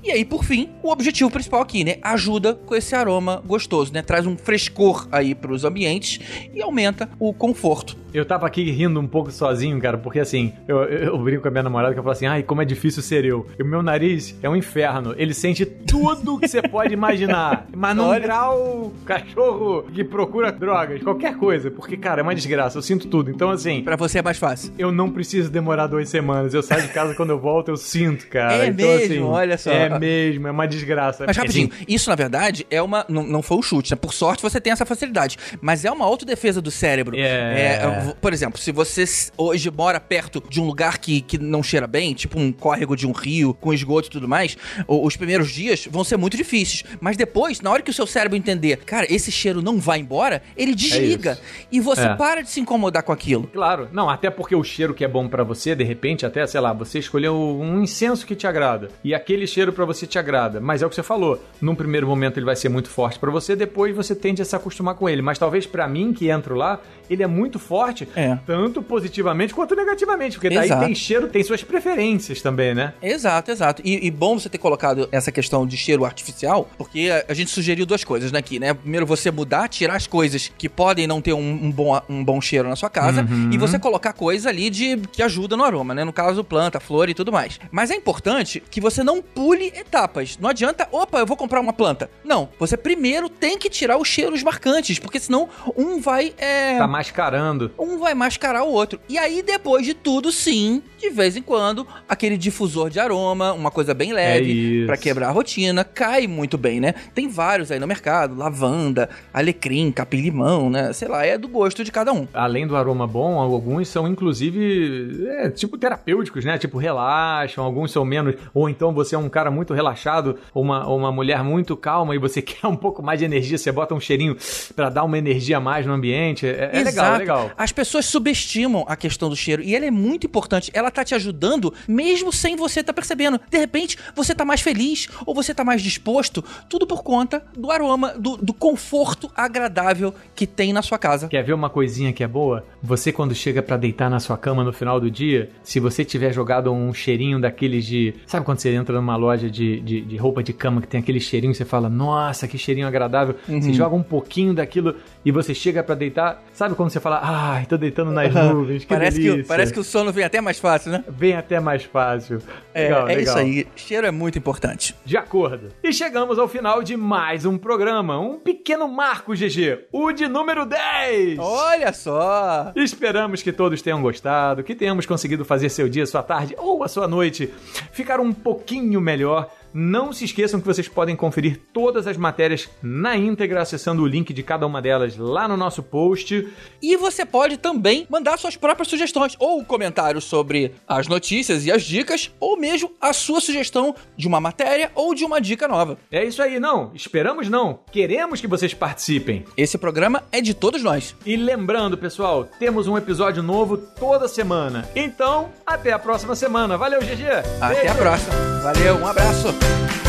E 0.03 0.11
aí, 0.11 0.25
por 0.25 0.45
fim, 0.45 0.71
o 0.83 0.91
objetivo 0.91 1.31
principal 1.31 1.61
aqui, 1.61 1.85
né? 1.85 1.97
Ajuda 2.03 2.55
com 2.55 2.75
esse 2.75 2.95
aroma 2.95 3.43
gostoso, 3.45 3.93
né? 3.93 4.03
Traz 4.03 4.27
um 4.27 4.37
frescor 4.37 5.09
aí 5.13 5.35
para 5.35 5.53
os 5.53 5.65
ambientes 5.65 6.21
e 6.55 6.63
aumenta 6.63 7.09
o 7.19 7.35
conforto. 7.35 7.97
Eu 8.15 8.25
tava 8.25 8.47
aqui 8.47 8.71
rindo 8.71 8.99
um 8.99 9.07
pouco 9.07 9.31
sozinho, 9.31 9.79
cara, 9.79 9.99
porque 9.99 10.19
assim, 10.19 10.55
eu, 10.67 10.85
eu 10.85 11.19
brinco 11.19 11.43
com 11.43 11.49
a 11.49 11.51
minha 11.51 11.63
namorada 11.63 11.93
que 11.93 11.99
eu 11.99 12.03
falo 12.03 12.13
assim, 12.13 12.25
ai, 12.27 12.43
como 12.43 12.63
é 12.63 12.65
difícil 12.65 13.03
ser 13.03 13.27
eu. 13.27 13.47
E 13.59 13.63
o 13.63 13.67
meu 13.67 13.83
nariz 13.83 14.35
é 14.43 14.49
um 14.49 14.57
inferno. 14.57 15.15
Ele 15.19 15.35
sente 15.35 15.67
tudo 15.67 16.39
que 16.39 16.49
você 16.49 16.63
pode 16.63 16.95
imaginar. 16.95 17.67
Mas 17.77 17.95
num 17.95 18.19
grau 18.19 18.93
cachorro 19.05 19.46
que 19.93 20.05
procura 20.05 20.51
drogas, 20.53 21.03
qualquer 21.03 21.37
coisa. 21.37 21.71
Porque, 21.71 21.97
cara, 21.97 22.21
é 22.21 22.23
uma 22.23 22.35
desgraça. 22.35 22.79
Eu 22.79 22.83
sinto 22.83 23.09
tudo. 23.09 23.31
Então, 23.31 23.51
assim. 23.51 23.83
Pra 23.83 23.97
você 23.97 24.19
é 24.19 24.23
mais 24.23 24.39
fácil. 24.39 24.73
Eu 24.79 24.93
não 24.93 25.11
preciso 25.11 25.51
demorar 25.51 25.87
duas 25.87 26.09
semanas. 26.09 26.55
Eu 26.55 26.63
saio 26.63 26.83
de 26.83 26.89
casa 26.89 27.15
quando 27.15 27.31
eu 27.31 27.39
volto, 27.39 27.69
eu 27.69 27.77
sinto, 27.77 28.27
cara. 28.29 28.65
É 28.65 28.69
então, 28.69 28.87
mesmo, 28.87 29.05
assim, 29.05 29.23
olha 29.23 29.59
só. 29.59 29.71
É 29.71 29.99
mesmo, 29.99 30.49
é 30.49 30.51
uma 30.51 30.67
desgraça. 30.67 31.25
Mas 31.27 31.37
rapidinho, 31.37 31.71
assim, 31.73 31.85
isso 31.89 32.11
na 32.11 32.17
verdade 32.17 32.67
é 32.71 32.81
uma. 32.81 33.05
Não, 33.09 33.23
não 33.23 33.43
foi 33.43 33.57
um 33.57 33.63
chute, 33.63 33.93
né? 33.93 33.97
Por 33.97 34.13
sorte 34.13 34.43
você 34.43 34.61
tem 34.61 34.73
essa 34.73 34.87
facilidade. 34.87 35.37
Mas 35.61 35.85
é 35.85 35.91
uma 35.91 36.05
autodefesa 36.05 36.61
do 36.61 36.71
cérebro. 36.71 37.17
É. 37.17 37.21
é 37.21 38.15
por 38.21 38.33
exemplo, 38.33 38.59
se 38.59 38.73
você 38.73 39.05
hoje 39.37 39.71
mora 39.71 40.01
perto 40.01 40.43
de 40.49 40.61
um 40.61 40.67
lugar 40.67 40.99
que, 40.99 41.21
que 41.21 41.39
não 41.39 41.63
cheira 41.63 41.87
bem, 41.87 42.15
tipo 42.15 42.39
um 42.39 42.53
córrego 42.53 42.97
de 42.97 43.07
um 43.07 43.13
rio, 43.13 43.55
com 43.55 43.73
esgoto 43.73 44.09
e 44.09 44.11
tudo 44.11 44.29
mais, 44.29 44.57
os 44.87 45.17
primeiros 45.17 45.51
dias 45.51 45.89
vão 45.91 46.05
ser 46.05 46.17
muito 46.17 46.37
difíceis. 46.37 46.85
Mas 47.01 47.17
depois, 47.17 47.61
na 47.61 47.71
hora 47.71 47.83
que 47.83 47.91
o 47.91 47.95
seu 47.95 48.07
cérebro 48.07 48.37
entender, 48.37 48.79
cara, 48.79 49.07
esse 49.09 49.31
cheiro 49.37 49.63
não 49.63 49.79
vai 49.79 50.01
embora, 50.01 50.43
ele 50.57 50.75
desliga. 50.75 51.33
É 51.33 51.67
e 51.71 51.81
você 51.81 52.07
é. 52.07 52.15
para 52.15 52.43
de 52.43 52.51
se 52.51 52.61
incomodar 52.61 53.03
com 53.03 53.13
aquilo. 53.13 53.47
Claro. 53.53 53.89
Não, 53.93 54.09
até 54.09 54.31
porque 54.31 54.55
o 54.55 54.65
cheiro 54.65 54.95
que 54.95 55.05
é 55.05 55.09
bom 55.09 55.29
para 55.29 55.45
você, 55.45 55.75
de 55.75 55.85
repente, 55.85 56.27
até, 56.27 56.47
sei 56.47 56.61
lá, 56.61 56.73
você 56.73 56.99
escolheu 56.99 57.37
um 57.37 57.83
incenso 57.83 58.27
que 58.27 58.35
te 58.35 58.47
agrada. 58.47 58.89
E 59.05 59.15
aquele 59.15 59.47
cheiro 59.47 59.73
para 59.73 59.85
você 59.85 60.07
te 60.07 60.19
agrada. 60.19 60.61
Mas 60.61 60.83
é 60.83 60.87
o 60.87 60.89
que 60.89 60.95
você 60.95 61.03
falou. 61.03 61.43
Num 61.61 61.75
primeiro 61.75 62.07
momento 62.07 62.39
ele 62.39 62.47
vai 62.47 62.57
ser 62.57 62.69
muito 62.69 62.89
forte 62.89 63.19
para 63.19 63.31
você, 63.31 63.55
depois 63.55 63.95
você 63.95 64.15
tende 64.15 64.43
a 64.43 64.45
se 64.45 64.57
acostumar 64.57 64.95
com 64.95 65.09
ele. 65.09 65.23
Mas 65.23 65.39
talvez 65.39 65.67
para 65.67 65.87
mim, 65.87 66.13
que 66.13 66.29
entro 66.29 66.55
lá, 66.55 66.81
ele 67.09 67.23
é 67.23 67.27
muito 67.27 67.59
forte, 67.59 68.09
é. 68.15 68.39
tanto 68.47 68.83
positivamente 68.83 69.55
quanto 69.55 69.75
negativamente. 69.75 70.37
Porque 70.37 70.51
daí 70.51 70.67
Exato. 70.67 70.85
tem 70.85 70.95
cheiro, 70.95 71.29
tem 71.29 71.43
suas 71.43 71.63
preferências 71.63 72.41
também, 72.43 72.75
né? 72.75 72.95
Exato, 73.03 73.51
exato. 73.51 73.83
E, 73.85 74.07
e, 74.07 74.11
bom 74.11 74.39
você 74.39 74.49
ter 74.49 74.59
colocado 74.59 75.09
essa 75.13 75.31
questão 75.31 75.67
de 75.67 75.77
cheiro 75.77 76.05
artificial, 76.05 76.69
porque 76.79 77.11
a, 77.11 77.33
a, 77.33 77.35
gente 77.35 77.51
sugeriu 77.51 77.87
duas 77.87 78.05
coisas 78.05 78.33
né, 78.33 78.39
aqui, 78.39 78.59
né? 78.59 78.75
Primeiro, 78.75 79.07
você 79.07 79.31
mudar, 79.31 79.69
tirar 79.69 79.97
as 79.97 80.07
coisas 80.07 80.51
que 80.57 80.69
podem 80.69 81.07
não 81.07 81.21
ter 81.21 81.33
um, 81.33 81.39
um 81.39 81.71
bom, 81.71 82.01
um 82.09 82.25
bom 82.25 82.41
cheiro 82.41 82.69
na 82.69 82.77
sua 82.77 82.91
casa, 82.91 83.23
uhum. 83.23 83.51
e 83.53 83.59
você 83.59 83.79
colocar 83.79 84.13
coisa 84.13 84.49
ali 84.49 84.71
de 84.71 84.97
que 85.13 85.23
ajuda 85.23 85.57
no 85.57 85.65
aroma, 85.65 85.95
né? 85.95 86.05
No 86.05 86.13
caso, 86.13 86.43
planta, 86.43 86.81
flor 86.81 87.09
e 87.09 87.15
tudo 87.15 87.33
mais. 87.33 87.59
Mas 87.71 87.91
é 87.91 87.95
importante 87.95 88.63
que 88.71 88.81
você 88.81 89.03
não 89.03 89.23
pule 89.23 89.67
etapas. 89.69 90.39
Não 90.39 90.51
adianta, 90.51 90.89
opa, 90.91 91.19
eu 91.19 91.27
vou 91.27 91.37
comprar 91.37 91.61
uma 91.61 91.73
planta. 91.73 92.11
Não, 92.25 92.49
você 92.59 92.77
primeiro 92.77 93.29
tem 93.29 93.59
que 93.59 93.69
tirar 93.69 93.99
os 93.99 94.09
cheiros 94.09 94.43
marcantes, 94.43 94.99
porque 94.99 95.21
senão 95.21 95.49
um 95.77 96.01
vai. 96.01 96.35
É... 96.39 96.79
Tá 96.79 96.87
mascarando. 96.97 97.71
Um 97.79 97.99
vai 97.99 98.15
mascarar 98.15 98.65
o 98.65 98.73
outro. 98.73 98.99
E 99.09 99.19
aí, 99.19 99.43
depois 99.43 99.85
de 99.85 99.93
tudo, 99.93 100.33
sim, 100.33 100.83
de 100.99 101.11
vez 101.11 101.37
em 101.37 101.43
quando, 101.43 101.87
aquele 102.09 102.39
difusor 102.39 102.89
de 102.89 102.99
aroma, 102.99 103.53
uma 103.53 103.71
coisa 103.71 103.93
bem 103.93 104.13
leve, 104.13 104.85
é 104.85 104.87
para 104.87 104.97
quebrar 104.97 105.29
a 105.29 105.31
rotina, 105.31 105.85
cai 105.85 106.27
muito 106.27 106.57
bem, 106.57 106.81
né? 106.81 106.95
Tem 107.15 107.29
vários 107.29 107.71
aí 107.71 107.79
no 107.79 107.87
mercado, 107.87 108.35
lavanda, 108.35 109.11
alecrim, 109.33 109.93
capim-limão, 109.93 110.71
né? 110.71 110.93
Sei 110.95 111.07
lá, 111.07 111.25
é 111.25 111.37
do 111.37 111.49
gosto 111.49 111.85
de 111.85 111.93
cada 111.93 112.13
um. 112.13 112.27
Além 112.33 112.67
do 112.67 112.75
aroma 112.75 113.07
bom, 113.07 113.39
alguns 113.39 113.89
são 113.89 114.09
inclusive, 114.09 115.27
é, 115.29 115.51
tipo 115.51 115.77
terapêuticos, 115.77 116.45
né? 116.45 116.57
Tipo, 116.57 116.79
relaxam, 116.79 117.63
alguns 117.63 117.93
são 117.93 118.05
menos, 118.05 118.37
ou 118.55 118.71
então 118.71 118.93
você 118.95 119.15
é 119.15 119.19
um 119.19 119.29
cara 119.29 119.51
muito 119.51 119.75
relaxado, 119.75 120.39
ou 120.55 120.63
uma, 120.63 120.89
ou 120.89 120.97
uma 120.97 121.13
mulher 121.13 121.45
muito 121.45 121.77
calma 121.77 122.15
e 122.15 122.19
você 122.19 122.41
quer 122.43 122.67
um 122.67 122.77
pouco 122.77 123.03
mais 123.03 123.19
de 123.19 123.27
energia, 123.27 123.59
você 123.59 123.71
bota 123.71 123.95
um 123.95 124.01
cheirinho 124.01 124.37
para 124.75 124.89
dar 124.89 125.05
uma 125.05 125.19
energia 125.19 125.59
a 125.59 125.61
mais 125.61 125.85
no 125.85 125.93
ambiente. 125.93 126.47
É, 126.47 126.71
é 126.73 126.86
legal, 126.87 127.15
é 127.15 127.19
legal. 127.19 127.51
As 127.57 127.73
pessoas 127.73 128.07
subestimam 128.07 128.85
a 128.89 128.97
questão 128.97 129.29
do 129.29 129.37
cheiro 129.37 129.63
e 129.63 129.75
ele 129.75 129.87
é 129.87 129.91
muito 129.91 130.27
importante. 130.27 130.71
Ela 130.75 130.91
tá 130.91 131.05
te 131.05 131.15
ajudando 131.15 131.73
mesmo 131.87 132.33
sem 132.33 132.57
você 132.57 132.83
tá 132.83 132.93
percebendo. 132.93 133.41
De 133.51 133.59
repente, 133.59 133.99
você 134.15 134.35
tá 134.35 134.45
mais 134.45 134.61
feliz 134.61 135.09
ou 135.25 135.35
você 135.35 135.55
tá 135.55 135.65
mais 135.65 135.83
disposto, 135.83 136.45
tudo 136.69 136.87
por 136.87 137.03
conta 137.03 137.45
do 137.57 137.71
aroma, 137.71 138.15
do, 138.19 138.37
do 138.37 138.55
conforto 138.55 139.31
agradável 139.37 140.15
que 140.35 140.47
tem 140.47 140.73
na 140.73 140.83
sua 140.83 140.99
casa. 140.99 141.29
Quer 141.29 141.43
ver 141.43 141.53
uma 141.53 141.71
coisinha 141.71 142.13
que 142.13 142.23
é 142.23 142.29
boa? 142.29 142.65
Você 142.83 143.13
quando 143.13 143.35
chega 143.35 143.63
para 143.63 143.77
deitar 143.77 144.11
na 144.11 144.21
sua 144.21 144.37
cama 144.37 144.65
no 144.65 144.73
final 144.73 145.01
do 145.01 145.11
dia, 145.11 145.51
se 145.63 145.81
você 145.81 146.05
tiver 146.05 146.33
jogado 146.33 146.73
um 146.73 146.93
cheirinho 146.93 147.41
daqueles 147.41 147.85
de... 147.85 148.15
Sabe 148.27 148.45
quando 148.45 148.59
você 148.59 148.75
entra 148.75 148.97
numa 148.97 149.17
loja 149.17 149.51
de, 149.51 149.81
de, 149.81 150.01
de 150.03 150.17
roupa 150.17 150.43
de 150.43 150.53
cama 150.53 150.81
que 150.81 150.89
tem 150.89 151.01
aquele 151.01 151.21
cheirinho 151.21 151.53
e 151.53 151.55
você 151.55 151.65
fala, 151.65 151.89
nossa, 151.89 152.47
que 152.47 152.59
cheirinho 152.59 152.87
agradável. 152.87 153.37
Uhum. 153.49 153.61
Você 153.61 153.73
joga 153.73 153.95
um 153.95 154.03
pouquinho 154.03 154.55
daquilo 154.55 154.97
e 155.25 155.31
você 155.31 155.55
chega 155.55 155.83
para 155.83 155.95
deitar. 155.95 156.43
Sabe 156.53 156.75
quando 156.77 156.91
você 156.91 157.01
fala, 157.01 157.21
ai, 157.23 157.67
tô 157.67 157.77
deitando 157.77 158.11
nas 158.11 158.33
nuvens, 158.33 158.85
que 158.85 158.89
parece 158.89 159.19
delícia. 159.19 159.43
Que, 159.43 159.49
parece 159.49 159.73
que 159.73 159.81
o 159.81 159.85
sono 159.85 160.13
vem 160.13 160.25
até 160.25 160.41
mais 160.41 160.59
fácil, 160.59 160.93
né? 160.93 161.05
Vem 161.09 161.35
até 161.35 161.59
mais 161.59 161.85
fácil. 161.85 162.41
É, 162.73 162.85
legal, 162.85 163.09
é 163.09 163.15
legal. 163.15 163.23
isso 163.23 163.39
aí. 163.39 163.67
Cheiro 163.75 164.07
é 164.07 164.11
muito 164.11 164.39
importante. 164.39 164.95
De 165.05 165.17
acordo. 165.17 165.71
E 165.83 165.93
chegamos 165.93 166.39
ao 166.39 166.47
final 166.47 166.83
de 166.83 166.97
mais 166.97 167.45
um 167.45 167.57
programa. 167.59 168.19
Um 168.21 168.39
pequeno 168.39 168.87
marco, 168.87 169.35
GG. 169.35 169.87
O 169.91 170.13
de 170.13 170.29
número 170.29 170.67
10. 170.67 171.39
Olha 171.39 171.93
só. 171.93 172.73
Esperamos 172.77 173.43
que 173.43 173.53
todos 173.53 173.81
tenham 173.83 174.03
gostado, 174.03 174.63
que 174.63 174.75
tenhamos 174.75 175.07
conseguido 175.07 175.45
fazer 175.45 175.69
seu 175.71 175.89
dia, 175.89 176.07
sua 176.07 176.23
tarde 176.23 176.55
ou 176.59 176.85
a 176.85 176.89
sua 176.89 177.09
noite 177.09 177.53
ficar 177.93 178.21
um 178.21 178.33
pouquinho 178.33 179.01
melhor 179.01 179.51
não 179.77 180.11
se 180.11 180.25
esqueçam 180.25 180.59
que 180.59 180.67
vocês 180.67 180.89
podem 180.89 181.15
conferir 181.15 181.61
todas 181.71 182.07
as 182.07 182.17
matérias 182.17 182.69
na 182.83 183.15
íntegra 183.15 183.61
acessando 183.61 184.03
o 184.03 184.07
link 184.07 184.33
de 184.33 184.43
cada 184.43 184.67
uma 184.67 184.81
delas 184.81 185.17
lá 185.19 185.47
no 185.47 185.57
nosso 185.57 185.83
post. 185.83 186.49
E 186.81 186.97
você 186.97 187.27
pode 187.27 187.59
também 187.59 188.07
mandar 188.09 188.39
suas 188.39 188.57
próprias 188.57 188.89
sugestões 188.89 189.37
ou 189.39 189.63
comentários 189.65 190.25
sobre 190.25 190.73
as 190.89 191.07
notícias 191.07 191.67
e 191.67 191.71
as 191.71 191.83
dicas, 191.83 192.31
ou 192.41 192.57
mesmo 192.57 192.91
a 193.01 193.13
sua 193.13 193.41
sugestão 193.41 193.95
de 194.17 194.27
uma 194.27 194.41
matéria 194.41 194.91
ou 194.95 195.15
de 195.15 195.25
uma 195.25 195.41
dica 195.41 195.69
nova. 195.69 195.99
É 196.11 196.25
isso 196.25 196.41
aí, 196.43 196.59
não. 196.59 196.91
Esperamos 196.95 197.51
não. 197.51 197.81
Queremos 197.93 198.41
que 198.41 198.47
vocês 198.47 198.73
participem. 198.73 199.45
Esse 199.57 199.77
programa 199.77 200.23
é 200.33 200.41
de 200.41 200.55
todos 200.55 200.83
nós. 200.83 201.15
E 201.27 201.37
lembrando, 201.37 201.99
pessoal, 201.99 202.45
temos 202.59 202.87
um 202.87 202.97
episódio 202.97 203.43
novo 203.43 203.77
toda 203.77 204.27
semana. 204.27 204.89
Então, 204.97 205.51
até 205.67 205.93
a 205.93 205.99
próxima 205.99 206.35
semana. 206.35 206.79
Valeu, 206.79 207.01
GG. 207.01 207.27
Até 207.61 207.81
Beijo. 207.81 207.91
a 207.91 207.95
próxima. 207.95 208.35
Valeu, 208.63 208.97
um 208.97 209.07
abraço. 209.07 209.66
Bye. 209.67 210.06